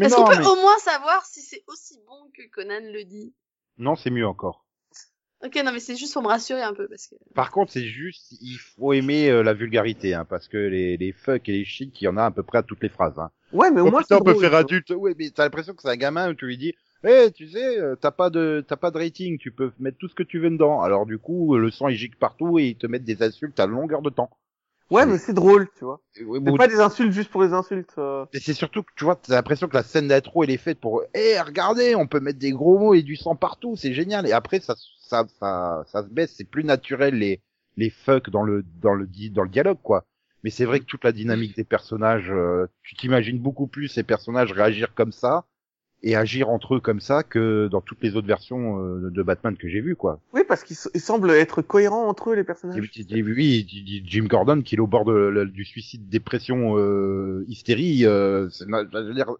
[0.01, 3.35] Est-ce qu'on peut mais- au moins savoir si c'est aussi bon que Conan le dit?
[3.79, 4.64] Non, c'est mieux encore.
[5.45, 7.16] Ok, non, mais c'est juste pour me rassurer un peu parce que.
[7.35, 11.12] Par contre, c'est juste, il faut aimer euh, la vulgarité, hein, parce que les, les
[11.12, 13.18] fuck et les shit, il y en a à peu près à toutes les phrases.
[13.18, 13.31] Hein.
[13.53, 14.91] Ouais, mais au Oh, moins putain, c'est on peut faire adulte.
[14.91, 17.81] Ouais, mais t'as l'impression que c'est un gamin où tu lui dis, eh, tu sais,
[17.81, 20.39] euh, t'as pas de, t'as pas de rating, tu peux mettre tout ce que tu
[20.39, 20.81] veux dedans.
[20.81, 23.66] Alors du coup, le sang il gicle partout et ils te mettent des insultes à
[23.66, 24.31] longueur de temps.
[24.93, 26.01] Ouais, mais c'est drôle, tu vois.
[26.12, 27.95] C'est bon, pas des insultes juste pour les insultes.
[27.99, 28.24] euh.
[28.32, 30.80] Et c'est surtout que tu vois, t'as l'impression que la scène d'intro elle est faite
[30.80, 34.26] pour, eh, regardez, on peut mettre des gros mots et du sang partout, c'est génial.
[34.26, 37.40] Et après, ça, ça, ça, ça se baisse, c'est plus naturel les,
[37.76, 40.05] les fuck dans le, dans le, dans le dialogue, quoi.
[40.45, 44.03] Mais c'est vrai que toute la dynamique des personnages, euh, tu t'imagines beaucoup plus ces
[44.03, 45.45] personnages réagir comme ça
[46.05, 49.57] et agir entre eux comme ça que dans toutes les autres versions euh, de Batman
[49.57, 50.20] que j'ai vues, quoi.
[50.32, 52.78] Oui, parce qu'ils semblent être cohérents entre eux, les personnages.
[52.80, 58.05] Oui, Jim Gordon qui est au bord de, du suicide, dépression, euh, hystérie.
[58.05, 59.30] Euh, c'est- je veux dire,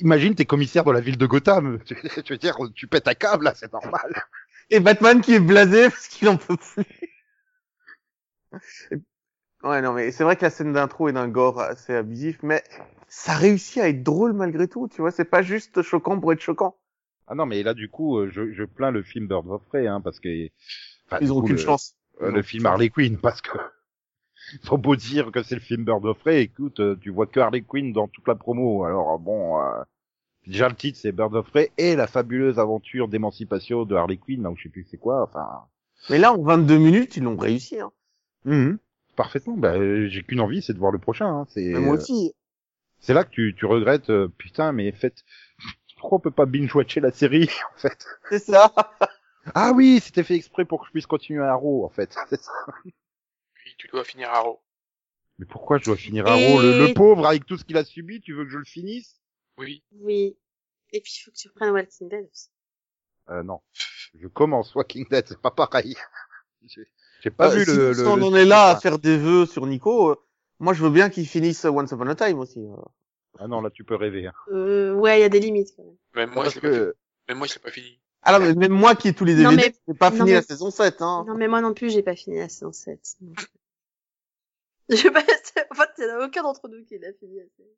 [0.00, 1.78] imagine t'es commissaire dans la ville de Gotham.
[2.24, 4.12] Tu, veux dire, tu pètes un câble là, c'est normal.
[4.70, 6.84] Et Batman qui est blasé parce qu'il en peut plus.
[8.90, 8.96] Et-
[9.62, 12.64] Ouais, non, mais c'est vrai que la scène d'intro est d'un gore assez abusif, mais
[13.14, 16.40] ça réussit à être drôle malgré tout, tu vois, c'est pas juste choquant pour être
[16.40, 16.76] choquant.
[17.26, 19.86] Ah non, mais là du coup, euh, je, je plains le film Bird of Prey,
[19.86, 20.48] hein, parce que
[21.06, 21.94] enfin, Ils ont coup, aucune le, chance.
[22.22, 23.50] euh, le film Harley Quinn, parce que
[24.64, 27.38] faut beau dire que c'est le film Bird of Prey, écoute, euh, tu vois que
[27.40, 28.84] Harley Quinn dans toute la promo.
[28.84, 29.82] Alors bon, euh,
[30.46, 34.42] déjà le titre c'est Bird of Prey et la fabuleuse aventure d'émancipation de Harley Quinn,
[34.42, 35.22] là où je sais plus c'est quoi.
[35.22, 35.46] Enfin,
[36.10, 37.92] Mais là, en 22 minutes, ils l'ont réussi, hein.
[38.44, 38.78] Mhm.
[39.16, 39.56] Parfaitement.
[39.56, 39.74] Bah,
[40.08, 41.26] j'ai qu'une envie, c'est de voir le prochain.
[41.26, 41.46] Hein.
[41.50, 42.32] C'est Mais moi aussi.
[43.02, 44.08] C'est là que tu, tu regrettes.
[44.08, 45.24] euh, putain, mais faites.
[45.98, 48.06] Pourquoi on peut pas binge watcher la série en fait?
[48.30, 48.72] C'est ça.
[49.56, 52.16] Ah oui, c'était fait exprès pour que je puisse continuer à Arrow, en fait.
[52.30, 52.52] C'est ça.
[53.54, 54.62] Puis tu dois finir Arrow.
[55.38, 57.82] Mais pourquoi je dois finir Arrow le, le Et- pauvre, avec tout ce qu'il a
[57.84, 59.20] subi, tu veux que je le finisse?
[59.58, 59.82] Oui.
[59.98, 60.38] Oui.
[60.92, 62.50] Et puis, il faut que tu reprennes Walking Dead aussi.
[63.30, 63.60] euh, Non.
[64.14, 65.96] Je commence Walking Dead, c'est pas pareil.
[66.64, 66.86] J'ai
[67.22, 69.18] j'ai pas Euh, vu si, le, le- on le- en est là à faire des
[69.18, 70.16] vœux sur Nico, euh,
[70.62, 72.60] moi je veux bien qu'il finisse Once Upon a Time aussi.
[72.60, 72.76] euh.
[73.38, 74.26] Ah non, là tu peux rêver.
[74.26, 74.32] Hein.
[74.52, 75.96] Euh, ouais, il y a des limites, quand même.
[76.14, 77.98] Même moi, Parce je l'ai pas, que fi- même moi, je l'ai pas fini.
[78.22, 80.16] Ah non, mais même moi qui ai tous les Non, DVD, mais- j'ai pas non,
[80.16, 81.24] fini mais- la saison 7, hein.
[81.26, 83.00] Non, mais moi non plus, j'ai pas fini la saison 7.
[83.20, 83.32] non.
[84.88, 87.36] Je sais pas, en fait, il y en a aucun d'entre nous qui l'a fini.
[87.38, 87.68] la série.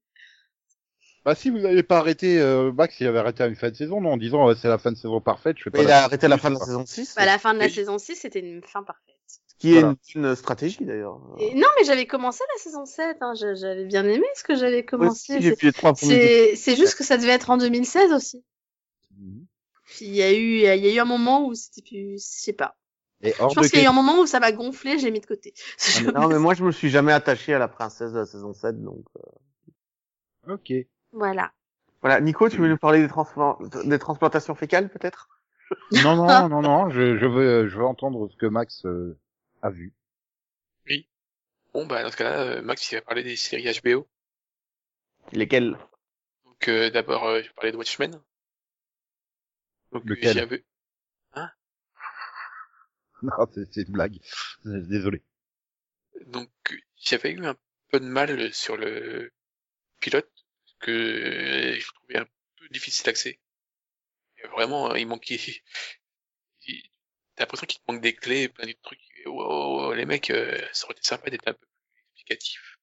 [1.25, 3.77] Bah si vous n'avez pas arrêté, euh, Max il avait arrêté à une fin de
[3.77, 5.91] saison, non, en disant euh, c'est la fin de saison parfaite, je fais pas il
[5.91, 7.97] a arrêté à la fin de la saison 6, Bah, la fin de la saison
[7.99, 9.15] 6, c'était une fin parfaite.
[9.55, 11.21] Ce qui est une, une stratégie d'ailleurs.
[11.39, 13.35] Et non, mais j'avais commencé la saison 7, hein.
[13.35, 15.41] j'avais bien aimé ce que j'avais commencé.
[15.41, 15.55] j'ai
[16.57, 18.45] C'est- juste que ça devait être en 2016 aussi.
[19.19, 19.47] Mhm.
[19.87, 22.17] Puis il y a eu, il y a eu un moment où c'était plus, je
[22.19, 22.77] sais pas.
[23.23, 25.05] Et hors Je pense qu'il y a eu un moment où ça m'a gonflé, je
[25.05, 25.55] l'ai mis de côté.
[25.79, 28.27] Ah, mais non, mais moi je me suis jamais attaché à la princesse de la
[28.27, 29.05] saison 7, donc.
[30.49, 30.55] euh.
[30.55, 30.73] Ok.
[31.13, 31.53] Voilà.
[32.03, 35.29] Voilà, Nico, tu veux nous parler des, transplan- des transplantations fécales peut-être?
[36.03, 39.17] Non, non, non, non, je, je veux, je veux entendre ce que Max euh,
[39.71, 39.95] vu.
[41.73, 44.09] Bon, bah, dans ce cas-là, euh, Max, il va parler des séries HBO.
[45.33, 45.77] Lesquelles?
[46.45, 48.21] Donc, euh, d'abord, euh, je vais parler de Watchmen.
[49.93, 50.33] Donc, Lequel?
[50.35, 50.65] j'y avais-
[53.23, 54.19] Non, c'est une blague.
[54.65, 55.23] Désolé.
[56.27, 56.51] Donc,
[56.97, 57.57] j'avais eu un
[57.89, 59.33] peu de mal sur le
[60.01, 60.31] pilote,
[60.65, 62.27] parce que euh, je trouvais un
[62.59, 63.41] peu difficile d'accès.
[64.53, 65.41] Vraiment, euh, il manquait...
[67.37, 69.01] T'as l'impression qu'il te manque des clés, plein de trucs.
[69.27, 72.79] Wow, les mecs, euh, ça aurait été sympa d'être un peu plus explicatif.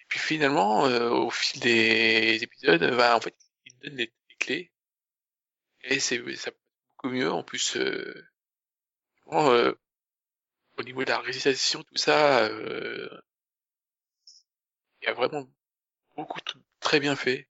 [0.00, 3.34] Et puis finalement, euh, au fil des épisodes, bah, en fait,
[3.66, 4.72] ils donnent les, clés.
[5.84, 6.50] Et c'est ça
[6.96, 7.30] beaucoup mieux.
[7.32, 8.26] En plus, euh,
[9.26, 9.72] vraiment, euh,
[10.78, 13.08] au niveau de la réalisation, tout ça, euh,
[15.02, 15.48] il y a vraiment
[16.16, 17.48] beaucoup de trucs très bien fait.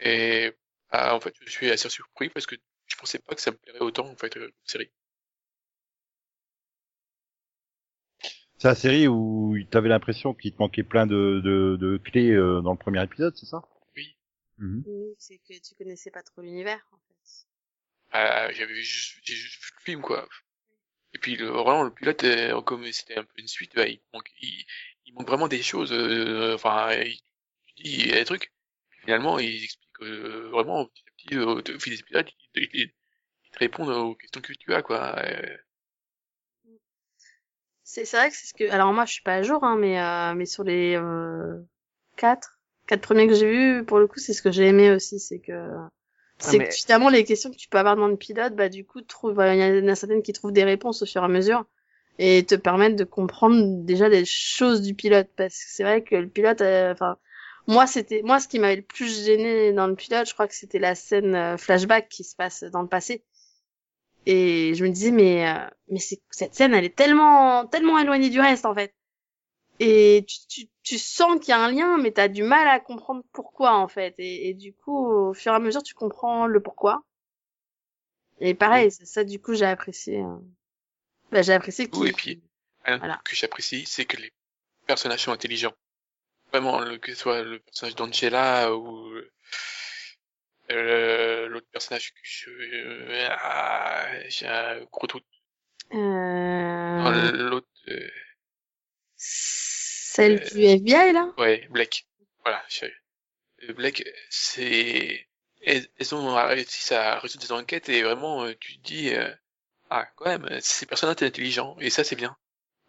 [0.00, 0.52] Et
[0.90, 3.56] ah, en fait, je suis assez surpris parce que je pensais pas que ça me
[3.56, 4.90] plairait autant en fait euh, série.
[8.64, 12.62] C'est la série où t'avais l'impression qu'il te manquait plein de, de, de clés euh,
[12.62, 13.62] dans le premier épisode, c'est ça?
[13.94, 14.16] Oui.
[14.56, 14.84] Mhm.
[14.84, 17.46] Oui, c'est que tu connaissais pas trop l'univers, en fait.
[18.12, 20.28] Ah, j'avais juste, j'ai juste vu le film quoi.
[21.14, 24.00] Et puis le, vraiment le pilote, euh, comme c'était un peu une suite, bah, il
[24.14, 24.64] manque, il,
[25.06, 25.92] il manque vraiment des choses.
[25.92, 27.20] euh, Enfin, il,
[27.78, 28.52] il y a des trucs.
[29.02, 32.62] Finalement, il explique euh, vraiment petit à petit euh, au, au fil des épisodes, il,
[32.64, 32.94] il, il-
[33.46, 35.16] il te répond aux questions que tu as quoi.
[37.84, 38.70] Euh, C'est c'est vrai que c'est ce que.
[38.70, 41.60] Alors moi, je suis pas à jour, hein, mais euh, mais sur les euh,
[42.16, 45.18] quatre quatre premiers que j'ai vus, pour le coup, c'est ce que j'ai aimé aussi,
[45.20, 45.52] c'est que
[46.38, 48.84] c'est mais- que finalement les questions que tu peux avoir dans le pilote, bah du
[48.86, 51.28] coup, trouve il y en a certaines qui trouvent des réponses au fur et à
[51.28, 51.64] mesure
[52.18, 56.16] et te permettent de comprendre déjà les choses du pilote, parce que c'est vrai que
[56.16, 57.18] le pilote, euh, enfin.
[57.66, 60.54] moi, c'était moi ce qui m'avait le plus gêné dans le pilote, je crois que
[60.54, 63.24] c'était la scène euh, flashback qui se passe dans le passé.
[64.26, 66.00] Et je me disais mais euh, mais
[66.30, 68.94] cette scène elle est tellement tellement éloignée du reste en fait.
[69.80, 72.80] Et tu, tu, tu sens qu'il y a un lien mais t'as du mal à
[72.80, 76.46] comprendre pourquoi en fait et, et du coup au fur et à mesure tu comprends
[76.46, 77.02] le pourquoi.
[78.40, 80.36] Et pareil, c'est ça du coup j'ai apprécié euh,
[81.34, 82.42] bah, j'ai apprécié Oui, et puis,
[82.84, 83.20] un Voilà.
[83.24, 84.32] que j'apprécie, c'est que les
[84.86, 85.74] personnages sont intelligents.
[86.52, 89.10] Vraiment, que ce soit le personnage d'Angela ou
[90.70, 92.50] euh, l'autre personnage que je...
[92.50, 95.24] euh, ah, j'ai un gros doute.
[95.92, 97.68] euh, L'autre...
[97.88, 98.08] euh,
[99.16, 101.32] celle du FBI là?
[101.38, 102.06] Ouais, Black.
[102.44, 102.86] Voilà, je-
[103.68, 105.26] euh, Black, c'est...
[105.62, 109.14] Elles, elles ont réussi à résoudre des enquêtes et vraiment, euh, tu te dis...
[109.14, 109.30] euh,
[109.90, 112.36] ah, quand même, ces personnages sont intelligents et ça, c'est bien.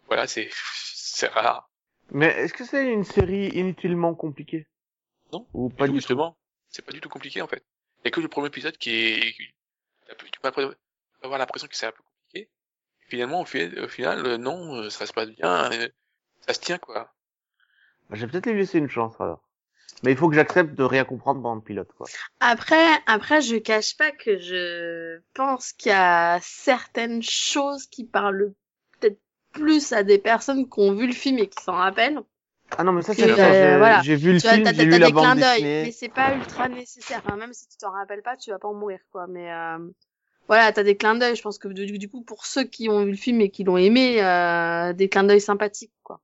[0.08, 0.50] Voilà, c'est
[0.94, 1.70] c'est rare.
[2.10, 4.66] Mais est-ce que c'est une série inutilement compliquée?
[5.32, 5.46] Non.
[5.54, 5.96] Ou Pas du tout?
[5.98, 6.36] justement,
[6.76, 7.64] c'est pas du tout compliqué en fait.
[8.00, 10.68] Il y a que le premier épisode qui est, tu peux après-
[11.22, 12.50] avoir l'impression que c'est un peu compliqué.
[13.00, 15.88] Et finalement, au final, au final, euh, non, euh, ça se passe bien, euh,
[16.46, 17.14] ça se tient quoi.
[18.10, 19.42] Bah, Je vais peut-être lui laisser une chance alors.
[20.02, 22.06] Mais il faut que j'accepte de rien comprendre pendant le pilote, quoi.
[22.40, 28.52] Après, après, je cache pas que je pense qu'il y a certaines choses qui parlent
[29.00, 29.18] peut-être
[29.52, 32.20] plus à des personnes qui ont vu le film et qui s'en rappellent.
[32.78, 34.02] Ah non, mais ça, Que, c'est euh, voilà.
[34.02, 35.82] j'ai vu le Tu vois, film, t'as, j'ai t'as la des clins bande d'œil, dessinée.
[35.84, 37.22] mais c'est pas ultra nécessaire.
[37.24, 39.26] Enfin, même si tu t'en rappelles pas, tu vas pas en mourir, quoi.
[39.28, 39.78] Mais euh,
[40.48, 41.36] voilà, t'as des clins d'œil.
[41.36, 43.64] Je pense que du, du coup, pour ceux qui ont vu le film et qui
[43.64, 46.20] l'ont aimé, euh, des clins d'œil sympathiques, quoi.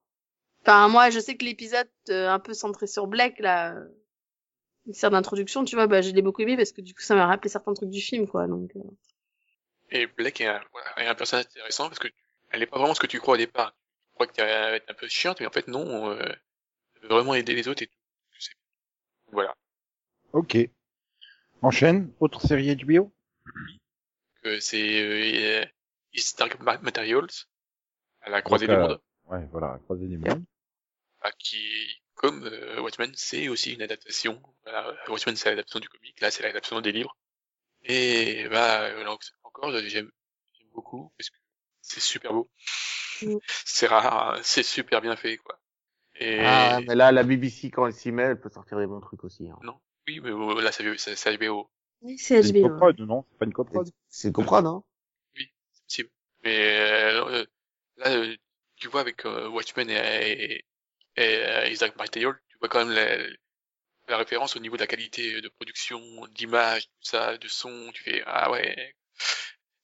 [0.62, 3.84] Enfin, moi, je sais que l'épisode euh, un peu centré sur Black, là, euh,
[4.86, 7.14] une série d'introduction, tu vois, bah, je l'ai beaucoup aimé parce que du coup, ça
[7.14, 8.46] m'a rappelé certains trucs du film, quoi.
[8.46, 8.80] Donc, euh.
[9.90, 12.14] Et Blake est un, voilà, est un personnage intéressant parce que tu-
[12.50, 13.74] elle est pas vraiment ce que tu crois au départ.
[14.18, 16.32] Tu crois va être un peu chiante, mais en fait non, euh,
[17.02, 17.98] vraiment aider les autres et tout.
[19.32, 19.54] Voilà.
[20.32, 20.56] Ok.
[21.62, 22.12] Enchaîne.
[22.20, 23.12] Autre série HBO
[24.42, 25.64] Que c'est euh,
[26.12, 27.28] It's Dark Ma- Materials,
[28.20, 30.44] à la croisée Donc, des euh, mondes, Ouais, voilà, croisée des mondes.
[31.20, 34.42] ah, qui, comme euh, Watchmen, c'est aussi une adaptation.
[34.64, 37.16] Voilà, Watchmen c'est l'adaptation du comic, là c'est l'adaptation des livres.
[37.84, 40.10] Et bah euh, là, encore j'aime
[40.52, 41.36] j'aime beaucoup parce que
[41.82, 42.48] c'est super beau.
[43.22, 43.36] Mm.
[43.64, 45.58] c'est rare, c'est super bien fait quoi.
[46.20, 49.00] Et Ah, mais là, la BBC, quand elle s'y met, elle peut sortir des bons
[49.00, 49.48] trucs aussi.
[49.48, 49.58] Hein.
[50.06, 50.30] oui, mais
[50.62, 51.70] là c'est HBO,
[52.02, 52.68] Oui, c'est C'est une HBO.
[52.68, 53.24] coprode, non?
[53.30, 54.84] C'est pas une coprode C'est comprendre, hein
[55.34, 55.50] c'est
[55.86, 56.10] possible.
[56.44, 57.44] Mais euh,
[57.96, 58.36] là euh,
[58.76, 60.64] tu vois avec euh, Watchmen et, et,
[61.16, 63.16] et euh, Isaac Martial, tu vois quand même la,
[64.08, 67.90] la référence au niveau de la qualité de production, d'image, tout ça, de son.
[67.94, 68.94] Tu fais ah ouais,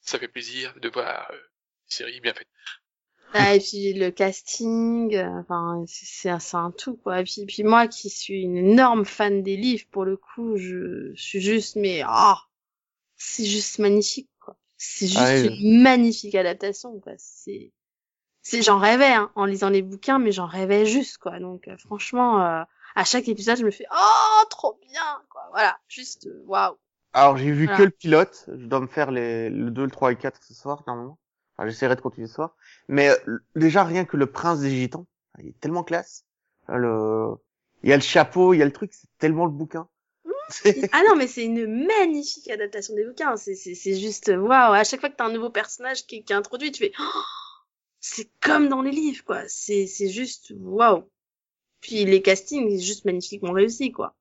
[0.00, 1.57] ça fait plaisir de voir euh, une
[1.88, 2.48] série bien faite.
[3.34, 6.06] Ah, et puis le casting, euh, enfin c'est
[6.40, 7.20] c'est un, un tout quoi.
[7.20, 11.12] Et puis, puis moi qui suis une énorme fan des livres, pour le coup, je,
[11.14, 12.38] je suis juste mais ah,
[13.16, 14.56] c'est juste magnifique quoi.
[14.78, 17.12] C'est juste Ah une magnifique adaptation quoi.
[17.18, 17.72] C'est
[18.42, 21.38] c'est j'en rêvais hein, en lisant les bouquins, mais j'en rêvais juste quoi.
[21.40, 22.62] Donc euh, franchement, euh,
[22.94, 25.42] à chaque épisode, je me fais oh trop bien quoi.
[25.52, 26.76] Voilà, juste euh, waouh.
[27.12, 27.78] Alors, j'ai vu Voilà.
[27.78, 28.44] que le pilote.
[28.48, 31.18] Je dois me faire les, le 2, le 3 et le 4 ce soir, normalement.
[31.58, 32.56] Enfin, j'essaierai de continuer ce soir.
[32.86, 35.06] Mais euh, déjà, rien que le prince des gitans,
[35.38, 36.24] il est tellement classe.
[36.68, 37.34] Le...
[37.82, 39.88] Il y a le chapeau, il y a le truc, c'est tellement le bouquin.
[40.92, 43.36] Ah non, mais c'est une magnifique adaptation des bouquins.
[43.36, 44.72] C'est, c'est, c'est juste, waouh.
[44.72, 47.22] À chaque fois que t'as un nouveau personnage qui, qui est introduit, tu fais, oh,
[48.00, 49.42] c'est comme dans les livres, quoi.
[49.46, 51.10] C'est, c'est juste, waouh.
[51.82, 54.14] Puis les castings, c'est juste magnifiquement réussi, quoi.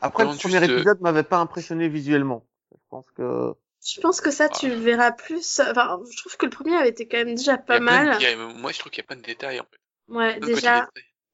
[0.00, 2.46] Après, le premier juste, euh, épisode m'avait pas impressionné visuellement.
[2.72, 3.52] Je pense que...
[3.84, 5.60] Je pense que ça, tu le verras plus.
[5.60, 8.10] Enfin, je trouve que le premier avait été quand même déjà pas de- mal.
[8.12, 9.78] a- moi je trouve qu'il y a plein de détails en fait.
[10.08, 10.88] Ouais, déjà.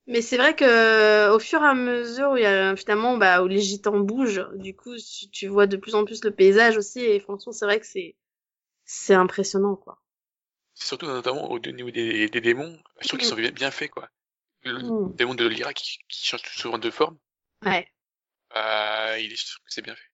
[0.06, 3.42] Mais c'est vrai que au fur et à mesure où il y a finalement bah
[3.42, 6.78] où les gitans bougent, du coup tu, tu vois de plus en plus le paysage
[6.78, 8.16] aussi et franchement c'est vrai que c'est
[8.86, 10.00] c'est impressionnant quoi.
[10.72, 14.08] Surtout notamment au niveau des, des démons, je trouve qu'ils sont bien, bien faits quoi.
[14.62, 15.14] Le Mm.
[15.16, 17.18] démon de Lyra qui, qui change souvent de forme,
[17.64, 17.88] Ouais.
[18.56, 20.10] euh, il est, je trouve que c'est bien fait.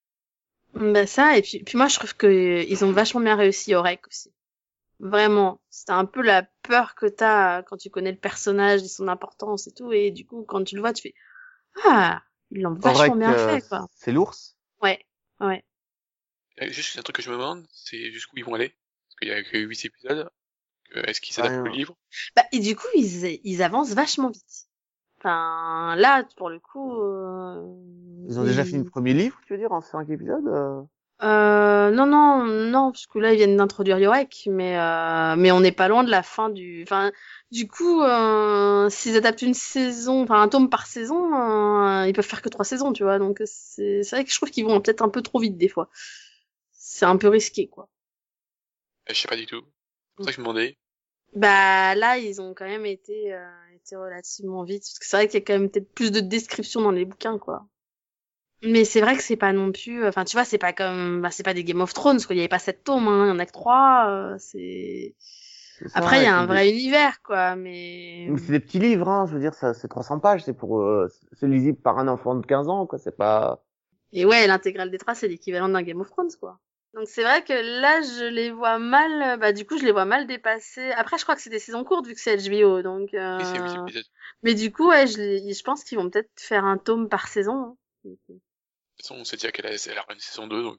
[0.74, 3.74] Bah ça et puis puis moi je trouve que euh, ils ont vachement bien réussi
[3.74, 4.32] Orek aussi.
[5.00, 9.08] Vraiment, c'est un peu la peur que t'as quand tu connais le personnage et son
[9.08, 11.14] importance et tout et du coup quand tu le vois tu fais
[11.84, 13.88] ah ils l'ont vachement bien euh, fait quoi.
[13.94, 14.56] C'est l'ours?
[14.82, 15.04] Ouais.
[15.40, 15.64] Ouais.
[16.62, 18.68] Euh, Juste un truc que je me demande, c'est jusqu'où ils vont aller?
[18.68, 20.30] Parce qu'il y a que 8 épisodes.
[20.96, 21.96] Euh, Est-ce qu'ils s'adaptent au livre?
[22.36, 24.68] Bah, et du coup, ils, ils avancent vachement vite.
[25.24, 27.00] Enfin, là, pour le coup...
[27.00, 27.62] Euh,
[28.28, 30.82] Ils ont déjà fini le premier livre, tu veux dire, en 5 épisodes euh
[31.22, 35.60] Euh, non, non, non, parce que là, ils viennent d'introduire Yorek, mais, euh, mais on
[35.60, 36.82] n'est pas loin de la fin du...
[36.82, 37.10] Enfin,
[37.50, 42.26] du coup, euh, s'ils adaptent une saison, enfin, un tome par saison, euh, ils peuvent
[42.26, 44.80] faire que trois saisons, tu vois, donc c'est c'est vrai que je trouve qu'ils vont
[44.82, 45.88] peut-être un peu trop vite, des fois.
[46.72, 47.88] C'est un peu risqué, quoi.
[49.08, 49.62] Euh, Je sais pas du tout.
[49.62, 50.76] C'est pour ça que je me demandais.
[51.34, 55.26] Bah là, ils ont quand même été, euh, été relativement vite, parce que c'est vrai
[55.26, 57.66] qu'il y a quand même peut-être plus de descriptions dans les bouquins, quoi.
[58.62, 61.30] Mais c'est vrai que c'est pas non plus, enfin tu vois, c'est pas comme, bah,
[61.30, 62.34] c'est pas des Game of Thrones, quoi.
[62.34, 64.06] Il y avait pas sept tomes, hein, il y en a que trois.
[64.08, 65.14] euh, c'est.
[65.92, 67.56] Après, il y a un vrai univers, quoi.
[67.56, 68.28] Mais.
[68.38, 71.08] C'est des petits livres, hein, je veux dire, ça, c'est 300 pages, c'est pour, euh,
[71.32, 73.62] c'est lisible par un enfant de 15 ans, quoi, c'est pas...
[74.12, 76.60] Et ouais, l'intégrale des trois, c'est l'équivalent d'un Game of Thrones, quoi.
[76.94, 80.04] Donc c'est vrai que là, je les vois mal, bah du coup, je les vois
[80.04, 80.92] mal dépasser.
[80.92, 83.12] Après, je crois que c'est des saisons courtes vu que c'est HBO, donc.
[83.14, 83.38] Euh...
[83.38, 84.04] Oui, c'est 8 épisodes.
[84.42, 87.26] Mais du coup, ouais, je, les- je pense qu'ils vont peut-être faire un tome par
[87.28, 87.52] saison.
[87.54, 87.76] hein.
[88.04, 88.40] De toute
[89.00, 90.78] façon, on sait déjà qu'elle a, elle aura une saison 2, donc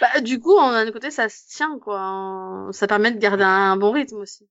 [0.00, 2.68] Bah, du coup, d'un côté, ça se tient, quoi.
[2.72, 4.46] Ça permet de garder un bon rythme aussi.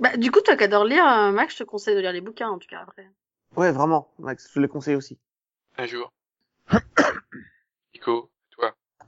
[0.00, 2.20] Bah, du coup, toi qui adores lire, euh, Max, je te conseille de lire les
[2.20, 3.08] bouquins, en tout cas, après.
[3.56, 5.18] Ouais, vraiment, Max, je les conseille aussi.
[5.76, 6.12] un jour.
[7.94, 8.30] Nico.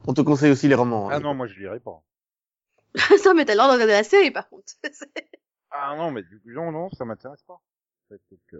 [0.06, 1.08] On te conseille aussi les romans.
[1.10, 1.20] Ah hein.
[1.20, 2.02] non, moi je lirai pas.
[3.22, 4.72] ça, mais t'as droit de regarder la série, par contre.
[5.72, 7.60] Ah non, mais du coup, non, non, ça m'intéresse pas.
[8.10, 8.58] Euh,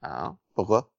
[0.00, 0.90] Ah, pourquoi?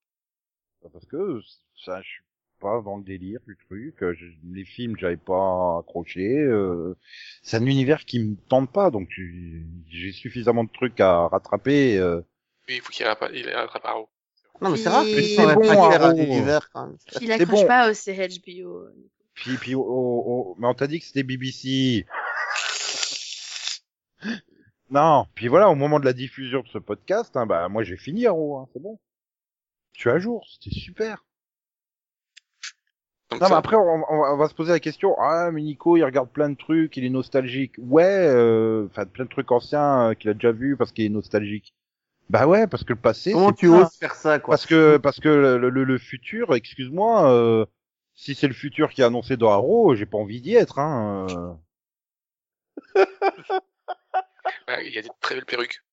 [0.83, 1.39] Bah, parce que
[1.83, 2.23] ça, je suis
[2.59, 4.03] pas dans le délire du truc.
[4.03, 6.37] euh, je- les films, j'avais pas accroché.
[6.37, 6.95] Euh,
[7.41, 11.97] c'est un univers qui me tente pas, donc j'ai j'ai suffisamment de trucs à rattraper.
[11.97, 12.21] Euh,
[12.67, 14.09] Oui, il faut qu'il rattrape, il rattrape Arrow.
[14.61, 16.15] Non, mais c'est rare que C'est bon, Arrow.
[16.15, 16.97] univers, quand même.
[17.15, 17.67] Puis il accroche bon.
[17.67, 18.89] pas au série HBO.
[19.33, 22.05] Puis, puis, oh, oh, oh, mais on t'a dit que c'était BBC.
[24.89, 27.97] non, puis voilà, au moment de la diffusion de ce podcast, hein, bah moi j'ai
[27.97, 28.99] fini Arrow, hein, c'est bon.
[29.93, 31.23] Je suis à jour, c'était super.
[33.29, 35.15] Donc Non, ça- mais après, on, on va- on va se poser la question.
[35.17, 37.73] Ah, mais Nico, il regarde plein de trucs, il est nostalgique.
[37.77, 41.09] Ouais, euh, enfin, plein de trucs anciens euh, qu'il a déjà vus parce qu'il est
[41.09, 41.73] nostalgique.
[42.29, 43.31] Bah ouais, parce que le passé.
[43.31, 46.53] Comment tu pas- oses faire ça, quoi Parce que parce que le, le, le futur,
[46.55, 47.65] excuse-moi, euh,
[48.15, 50.79] si c'est le futur qui est annoncé dans Arrow, j'ai pas envie d'y être.
[50.79, 51.27] Hein.
[51.29, 51.53] euh.
[54.67, 55.83] ouais, il y a des très belles perruques.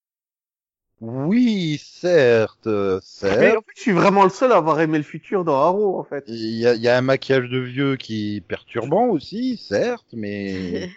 [1.01, 3.01] Oui, certes, euh,
[3.41, 3.57] Mais certes.
[3.57, 6.05] en fait, je suis vraiment le seul à avoir aimé le futur dans Arrow, en
[6.05, 6.25] fait.
[6.27, 10.09] Il y a, il y a un maquillage de vieux qui est perturbant aussi, certes,
[10.13, 10.91] mais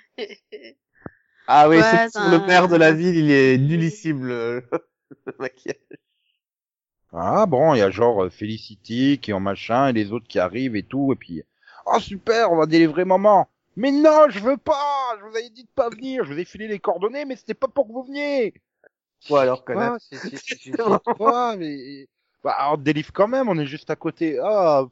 [1.48, 4.64] Ah oui, Ouais, c'est le maire de la ville, il est nullissime, le,
[5.26, 5.78] le maquillage.
[7.14, 10.28] Ah bon, il y a genre euh, Felicity qui est en machin et les autres
[10.28, 11.44] qui arrivent et tout et puis
[11.86, 13.48] oh super, on va délivrer maman.
[13.76, 15.18] Mais non, je veux pas.
[15.20, 16.26] Je vous avais dit de pas venir.
[16.26, 18.54] Je vous ai filé les coordonnées, mais c'était pas pour que vous veniez.
[19.30, 20.10] Ouais, alors, connasse.
[20.12, 20.72] C'est
[21.18, 22.08] quoi mais
[22.44, 23.50] bah on te délivre quand même.
[23.50, 24.40] On est juste à côté.
[24.44, 24.86] Ah.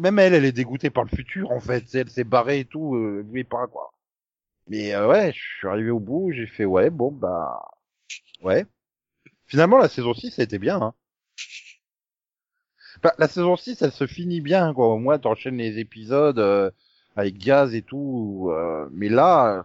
[0.00, 1.84] Même elle, elle est dégoûtée par le futur en fait.
[1.94, 2.94] Elle s'est barrée et tout.
[2.96, 3.92] Euh, pas quoi.
[4.68, 6.32] Mais euh, ouais, je suis arrivé au bout.
[6.32, 7.60] J'ai fait ouais, bon bah
[8.42, 8.66] ouais.
[9.46, 10.80] Finalement, la saison 6, ça a été bien.
[10.80, 10.94] Hein.
[13.18, 14.88] La saison 6, elle se finit bien, quoi.
[14.88, 16.70] Au moins, t'enchaînes les épisodes euh,
[17.16, 18.48] avec Diaz et tout.
[18.50, 19.62] euh, mais là, euh,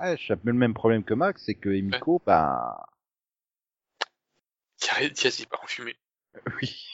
[0.00, 2.86] ouais, j'ai un peu le même problème que Max, c'est que Emiko, bah,
[4.80, 5.96] Diaz, Diaz, il part en fumée.
[6.62, 6.86] oui.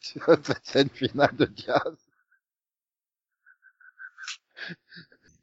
[0.00, 1.96] Cette scène finale de Diaz.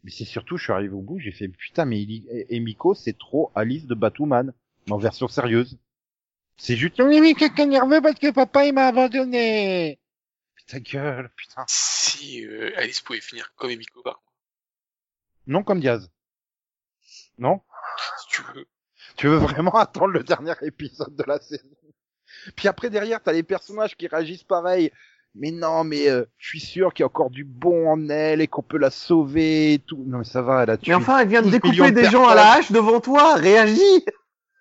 [0.04, 2.02] Mais c'est surtout, je suis arrivé au bout, j'ai fait putain, mais
[2.50, 4.52] Emiko, c'est trop Alice de Batwoman,
[4.88, 5.78] mais en version sérieuse.
[6.58, 10.00] C'est juste, oui, oui, quelqu'un nerveux parce que papa, il m'a abandonné.
[10.56, 11.66] Putain, gueule, putain.
[11.68, 14.34] Si euh, Alice pouvait finir comme Emiko, par contre,
[15.48, 16.10] Non comme Diaz.
[17.38, 17.62] Non?
[18.20, 18.68] si tu veux.
[19.18, 21.68] Tu veux vraiment attendre le dernier épisode de la saison?
[22.56, 24.92] Puis après derrière, t'as les personnages qui réagissent pareil.
[25.34, 28.42] Mais non, mais euh, je suis sûr qu'il y a encore du bon en elle
[28.42, 30.04] et qu'on peut la sauver et tout.
[30.06, 30.92] Non mais ça va, elle a tué.
[30.92, 33.00] Mais enfin, elle vient de 12 millions découper de des gens à la hache devant
[33.00, 34.06] toi, réagis!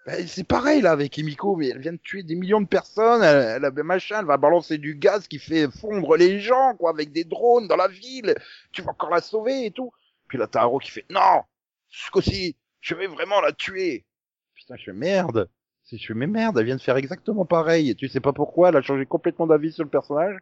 [0.06, 3.22] Ben, c'est pareil là avec Emiko, mais elle vient de tuer des millions de personnes.
[3.22, 7.12] Elle, elle machin, elle va balancer du gaz qui fait fondre les gens quoi, avec
[7.12, 8.34] des drones dans la ville.
[8.72, 9.92] Tu vas encore la sauver et tout.
[10.28, 11.42] Puis là t'as qui fait non,
[11.90, 14.06] ce coup-ci, je vais vraiment la tuer.
[14.54, 15.50] Putain, je fais merde.
[15.92, 17.90] Je fais mais merde, elle vient de faire exactement pareil.
[17.90, 20.38] Et tu sais pas pourquoi, elle a changé complètement d'avis sur le personnage.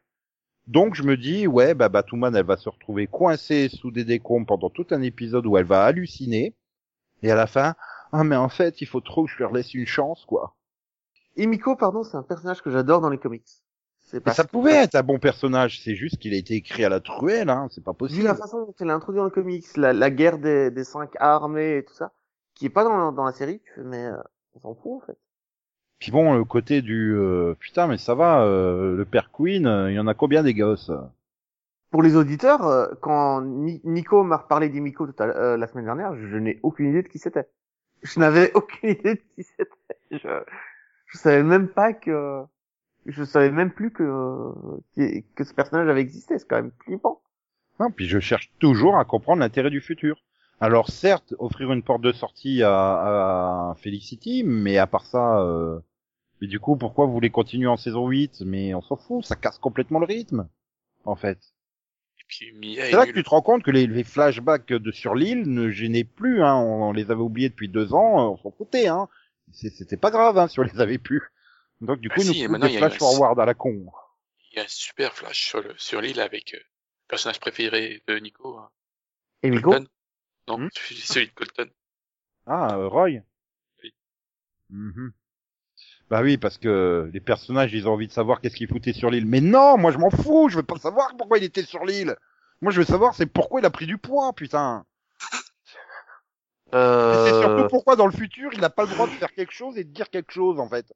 [0.67, 4.47] Donc je me dis ouais, bah Batwoman, elle va se retrouver coincée sous des décombres
[4.47, 6.55] pendant tout un épisode où elle va halluciner.
[7.23, 7.75] Et à la fin,
[8.13, 10.55] ah mais en fait, il faut trop que je leur laisse une chance quoi.
[11.37, 13.49] Emiko, pardon, c'est un personnage que j'adore dans les comics.
[14.01, 16.85] C'est Mais parce ça pouvait être un bon personnage, c'est juste qu'il a été écrit
[16.85, 18.25] à la truelle, hein, c'est pas Vu possible.
[18.25, 21.13] la façon dont elle est introduite dans le comics, la, la guerre des, des cinq
[21.21, 22.13] armées et tout ça,
[22.55, 24.17] qui est pas dans, dans la série, tu fais, mais euh,
[24.55, 25.19] on s'en fout en fait.
[26.01, 29.93] Puis bon, le côté du euh, putain, mais ça va, euh, le père Queen, euh,
[29.93, 30.91] il y en a combien des gosses?
[31.91, 35.67] Pour les auditeurs, euh, quand Ni- Nico m'a reparlé d'Emiko tout à l'heure- euh, la
[35.67, 37.49] semaine dernière, je n'ai aucune idée de qui c'était.
[38.03, 39.71] Je n'avais aucune idée de qui c'était.
[40.11, 40.43] Je,
[41.07, 42.43] je savais même pas que,
[43.07, 44.53] je savais même plus que
[44.97, 46.39] que, ce personnage avait existé.
[46.39, 47.23] C'est quand même flippant.
[47.79, 50.23] Hein, Puis je cherche toujours à comprendre l'intérêt du futur.
[50.61, 55.79] Alors certes, offrir une porte de sortie à, à Felicity, mais à part ça, euh...
[56.41, 59.37] mais du coup, pourquoi vous voulez continuer en saison 8 Mais on s'en fout, ça
[59.37, 60.49] casse complètement le rythme,
[61.05, 61.39] en fait.
[62.31, 65.15] Et C'est est là que tu te rends compte que les, les flashbacks de sur
[65.15, 66.57] l'île ne gênaient plus, hein.
[66.57, 69.09] On, on les avait oubliés depuis deux ans, euh, on s'en foutait, hein.
[69.53, 71.23] C'était pas grave, hein, si on les avait plus.
[71.81, 73.87] Donc du Ah coup, si, et nous maintenant, des flash forward à la con.
[74.53, 76.65] Il y a un super flash sur le sur l'île avec euh, le
[77.09, 78.59] personnage préféré de Nico.
[78.59, 78.71] hein.
[79.43, 79.89] Emiko, Colton.
[80.49, 81.71] Non, Hmm celui, de Colton.
[82.47, 83.21] Ah, euh, Roy
[83.83, 83.95] Oui.
[84.71, 85.13] Mhm.
[86.11, 89.11] Bah oui, parce que les personnages, ils ont envie de savoir qu'est-ce qu'il foutait sur
[89.11, 89.27] l'île.
[89.27, 92.17] Mais non, moi je m'en fous, je veux pas savoir pourquoi il était sur l'île.
[92.63, 94.87] Moi je veux savoir c'est pourquoi il a pris du poids, putain.
[96.69, 99.33] Et c'est euh, surtout pourquoi dans le futur, il n'a pas le droit de faire
[99.33, 100.93] quelque chose et de dire quelque chose, en fait.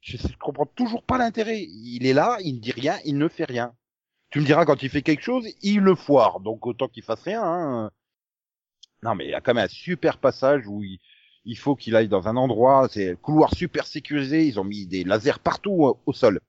[0.00, 1.60] Je, je comprends toujours pas l'intérêt.
[1.60, 3.74] Il est là, il ne dit rien, il ne fait rien.
[4.30, 6.40] Tu me diras quand il fait quelque chose, il le foire.
[6.40, 7.42] Donc autant qu'il fasse rien.
[7.42, 7.90] Hein.
[9.02, 10.98] Non, mais il y a quand même un super passage où il,
[11.44, 14.46] il faut qu'il aille dans un endroit, c'est un couloir super sécurisé.
[14.46, 16.40] Ils ont mis des lasers partout euh, au sol.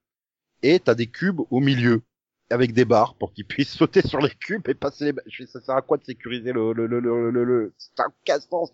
[0.61, 2.01] Et t'as des cubes au milieu
[2.49, 5.13] avec des barres pour qu'ils puissent sauter sur les cubes et passer les...
[5.27, 6.73] Je fais, ça sert à quoi de sécuriser le...
[6.73, 7.73] le, le, le, le, le...
[7.77, 8.71] C'est un casse-sens.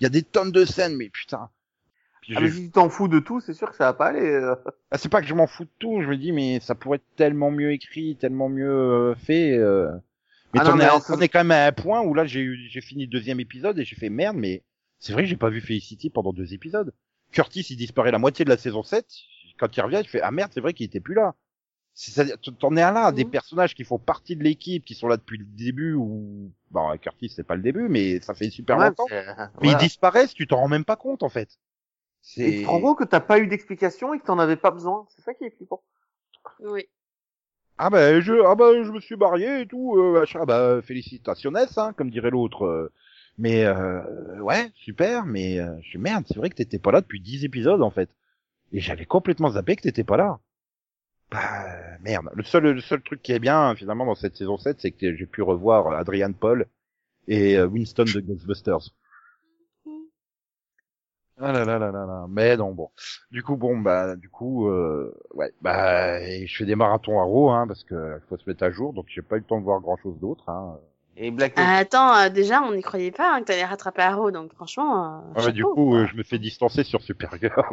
[0.00, 1.48] Il y a des tonnes de scènes, mais putain.
[2.34, 4.06] Ah, je- mais si tu t'en fous de tout, c'est sûr que ça va pas
[4.06, 4.20] aller.
[4.28, 4.54] euh.
[4.90, 6.96] Ah, c'est pas que je m'en fous de tout, je me dis, mais ça pourrait
[6.96, 9.56] être tellement mieux écrit, tellement mieux euh, fait.
[9.56, 9.90] euh.
[10.54, 10.78] Mais Ah t'en
[11.20, 13.96] es, quand même à un point où là, j'ai fini le deuxième épisode et j'ai
[13.96, 14.62] fait merde, mais
[14.98, 16.92] c'est vrai que j'ai pas vu Felicity pendant deux épisodes.
[17.32, 19.06] Curtis, il disparaît la moitié de la saison 7.
[19.58, 21.34] Quand il revient, il fait, ah merde, c'est vrai qu'il était plus là.
[21.94, 23.30] C'est-à-dire, t'en es à là, des Mhm.
[23.30, 26.52] personnages qui font partie de l'équipe, qui sont là depuis le début, ou...
[26.70, 29.06] Bon, Curtis, c'est pas le début, mais ça fait super Ouais, longtemps.
[29.10, 29.24] Mais
[29.62, 29.78] ils voilà.
[29.78, 31.58] disparaissent, tu t'en rends même pas compte, en fait.
[32.22, 32.50] C'est...
[32.58, 35.06] tu te rends compte que t'as pas eu d'explication et que t'en avais pas besoin.
[35.08, 35.82] C'est ça qui est flippant.
[36.60, 36.86] Oui.
[37.78, 40.24] Ah bah, je, ah bah, je me suis marié et tout, euh.
[40.34, 42.90] Ah bah, félicitations, hein, comme dirait l'autre.
[43.38, 47.00] Mais, euh, ouais, super, mais, euh, je suis merde, c'est vrai que t'étais pas là
[47.02, 48.08] depuis 10 épisodes, en fait.
[48.72, 50.40] Et j'avais complètement zappé que t'étais pas là.
[51.30, 52.30] Bah, merde.
[52.34, 55.14] Le seul, le seul truc qui est bien, finalement, dans cette saison 7, c'est que
[55.16, 56.66] j'ai pu revoir Adrian Paul
[57.28, 58.90] et euh, Winston de Ghostbusters.
[61.38, 62.26] Ah là là là là.
[62.30, 62.90] Mais non, bon.
[63.30, 67.50] Du coup, bon, bah, du coup, euh, ouais, bah, je fais des marathons à Raw,
[67.50, 69.64] hein, parce que faut se mettre à jour, donc j'ai pas eu le temps de
[69.64, 70.78] voir grand chose d'autre, hein.
[71.18, 74.30] Et Black Ah, attends, euh, déjà, on n'y croyait pas hein, que t'allais rattraper Arrow,
[74.30, 75.22] donc franchement.
[75.36, 75.98] euh, Ouais, mais du coup, quoi.
[76.00, 77.52] euh, je me fais distancer sur Supergirl.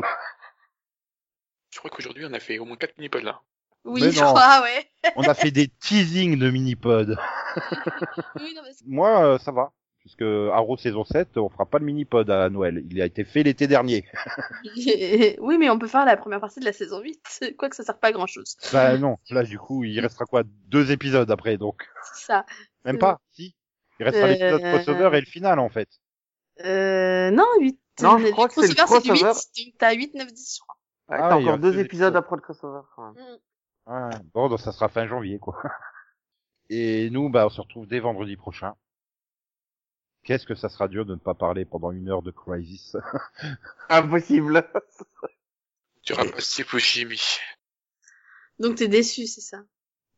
[1.72, 3.42] Je crois qu'aujourd'hui, on a fait au moins 4 mini-pods là.
[3.86, 4.28] Oui, mais je non.
[4.28, 4.86] crois, ouais.
[5.18, 7.18] On a fait des teasings de mini-pod.
[8.40, 9.72] Oui, non, mais c'est- Moi, euh, ça va.
[10.00, 12.84] Puisque Arrow saison 7, on fera pas le mini-pod à Noël.
[12.92, 14.06] Il a été fait l'été dernier.
[15.40, 17.98] oui, mais on peut faire la première partie de la saison 8, quoique ça sert
[17.98, 18.56] pas à grand chose.
[18.72, 20.44] bah non, là du coup, il restera quoi?
[20.68, 21.88] Deux épisodes après, donc.
[22.14, 22.46] C'est ça.
[22.86, 23.56] Même pas, si.
[24.00, 25.90] Il restera l'épisode euh, crossover et le final, en fait.
[26.66, 27.80] Euh, non, 8.
[28.02, 29.40] Non, je crois que c'est le crossover, du crossover.
[29.56, 30.76] 8, donc t'as 8, 9, 10, je crois.
[31.10, 32.82] Ouais, Ah, t'as il encore deux épisodes après le crossover.
[32.96, 33.38] quand même.
[33.86, 34.18] Ouais.
[34.34, 35.62] Bon, donc ça sera fin janvier, quoi.
[36.70, 38.76] Et nous, bah, on se retrouve dès vendredi prochain.
[40.24, 42.96] Qu'est-ce que ça sera dur de ne pas parler pendant une heure de Crisis?
[43.90, 44.66] Impossible.
[46.02, 47.22] Tu auras pas Steve Buscemi.
[48.60, 49.58] Donc t'es déçu, c'est ça?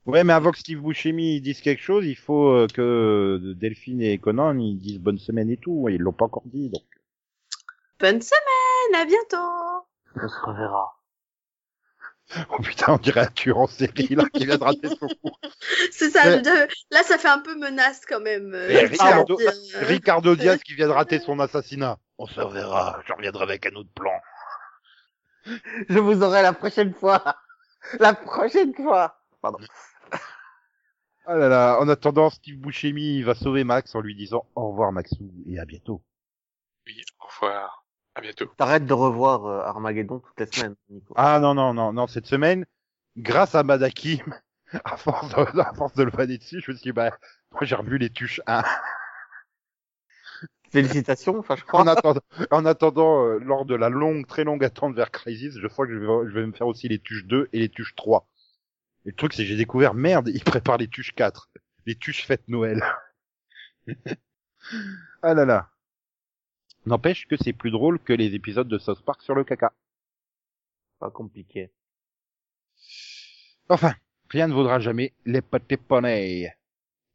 [0.05, 4.01] Ouais, mais avant que Steve Buscemi dise quelque chose, il faut euh, que euh, Delphine
[4.01, 5.87] et Conan ils disent bonne semaine et tout.
[5.89, 6.83] Ils l'ont pas encore dit, donc.
[7.99, 9.85] Bonne semaine, à bientôt.
[10.15, 10.91] On se reverra.
[12.49, 15.29] Oh putain, on dirait un tueur en série, là, qui vient de rater son coup.
[15.91, 18.51] C'est ça, Mais- de- là ça fait un peu menace quand même.
[18.55, 19.51] euh, Ricardo, dire.
[19.81, 21.99] Ricardo Diaz qui vient de rater son assassinat.
[22.17, 24.11] On se reverra, je reviendrai avec un autre plan.
[25.87, 27.21] Je vous aurai la prochaine fois.
[27.99, 29.19] La prochaine fois.
[29.43, 29.59] Pardon.
[31.27, 34.91] Ah là là, en attendant, Steve Buscemi va sauver Max en lui disant au revoir
[34.91, 36.03] Maxou et à bientôt.
[36.85, 37.85] Oui, au revoir.
[38.13, 38.45] À bientôt.
[38.57, 41.13] T'arrêtes de revoir euh, Armageddon toutes les semaines, Nico.
[41.17, 42.65] Ah non, non, non, non, cette semaine,
[43.17, 44.35] grâce à Madakim,
[44.85, 47.17] à force de, à force de le vanner dessus, je me suis dit, bah,
[47.51, 48.63] moi j'ai revu les tuches 1.
[50.71, 51.81] Félicitations, enfin je crois.
[51.81, 52.21] En attendant,
[52.51, 55.93] en attendant euh, lors de la longue, très longue attente vers Crisis, je crois que
[55.93, 58.27] je vais, je vais me faire aussi les tuches 2 et les tuches 3.
[59.05, 61.49] Et le truc, c'est que j'ai découvert, merde, ils préparent les tuches 4.
[61.85, 62.83] Les tuches fêtes Noël.
[65.21, 65.69] ah là là.
[66.87, 69.73] N'empêche que c'est plus drôle que les épisodes de South Park sur le caca.
[70.99, 71.71] Pas compliqué.
[73.69, 73.95] Enfin,
[74.29, 76.51] rien ne vaudra jamais les pâtés poney.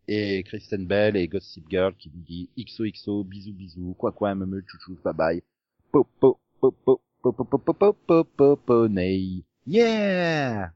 [0.07, 4.63] Et Kristen Bell et Gossip Girl qui nous dit XOXO, bisous bisous, quoi quoi, me
[4.67, 5.43] chouchou, bye bye.
[5.93, 9.45] Popo, popo, popo, popo, popo, popo, poney.
[9.67, 10.73] Yeah!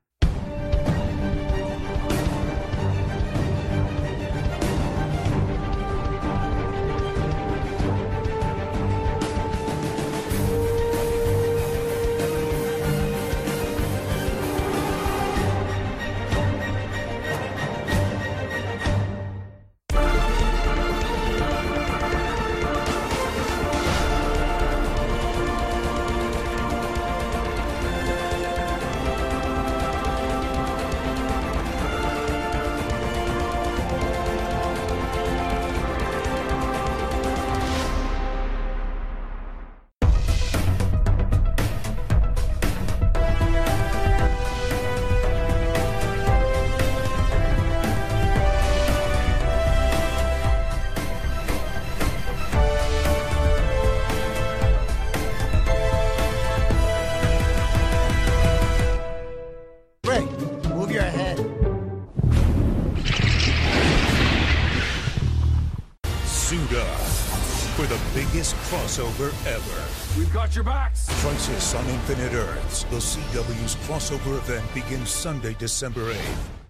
[72.94, 76.54] The CW's crossover event begins Sunday, December 8th.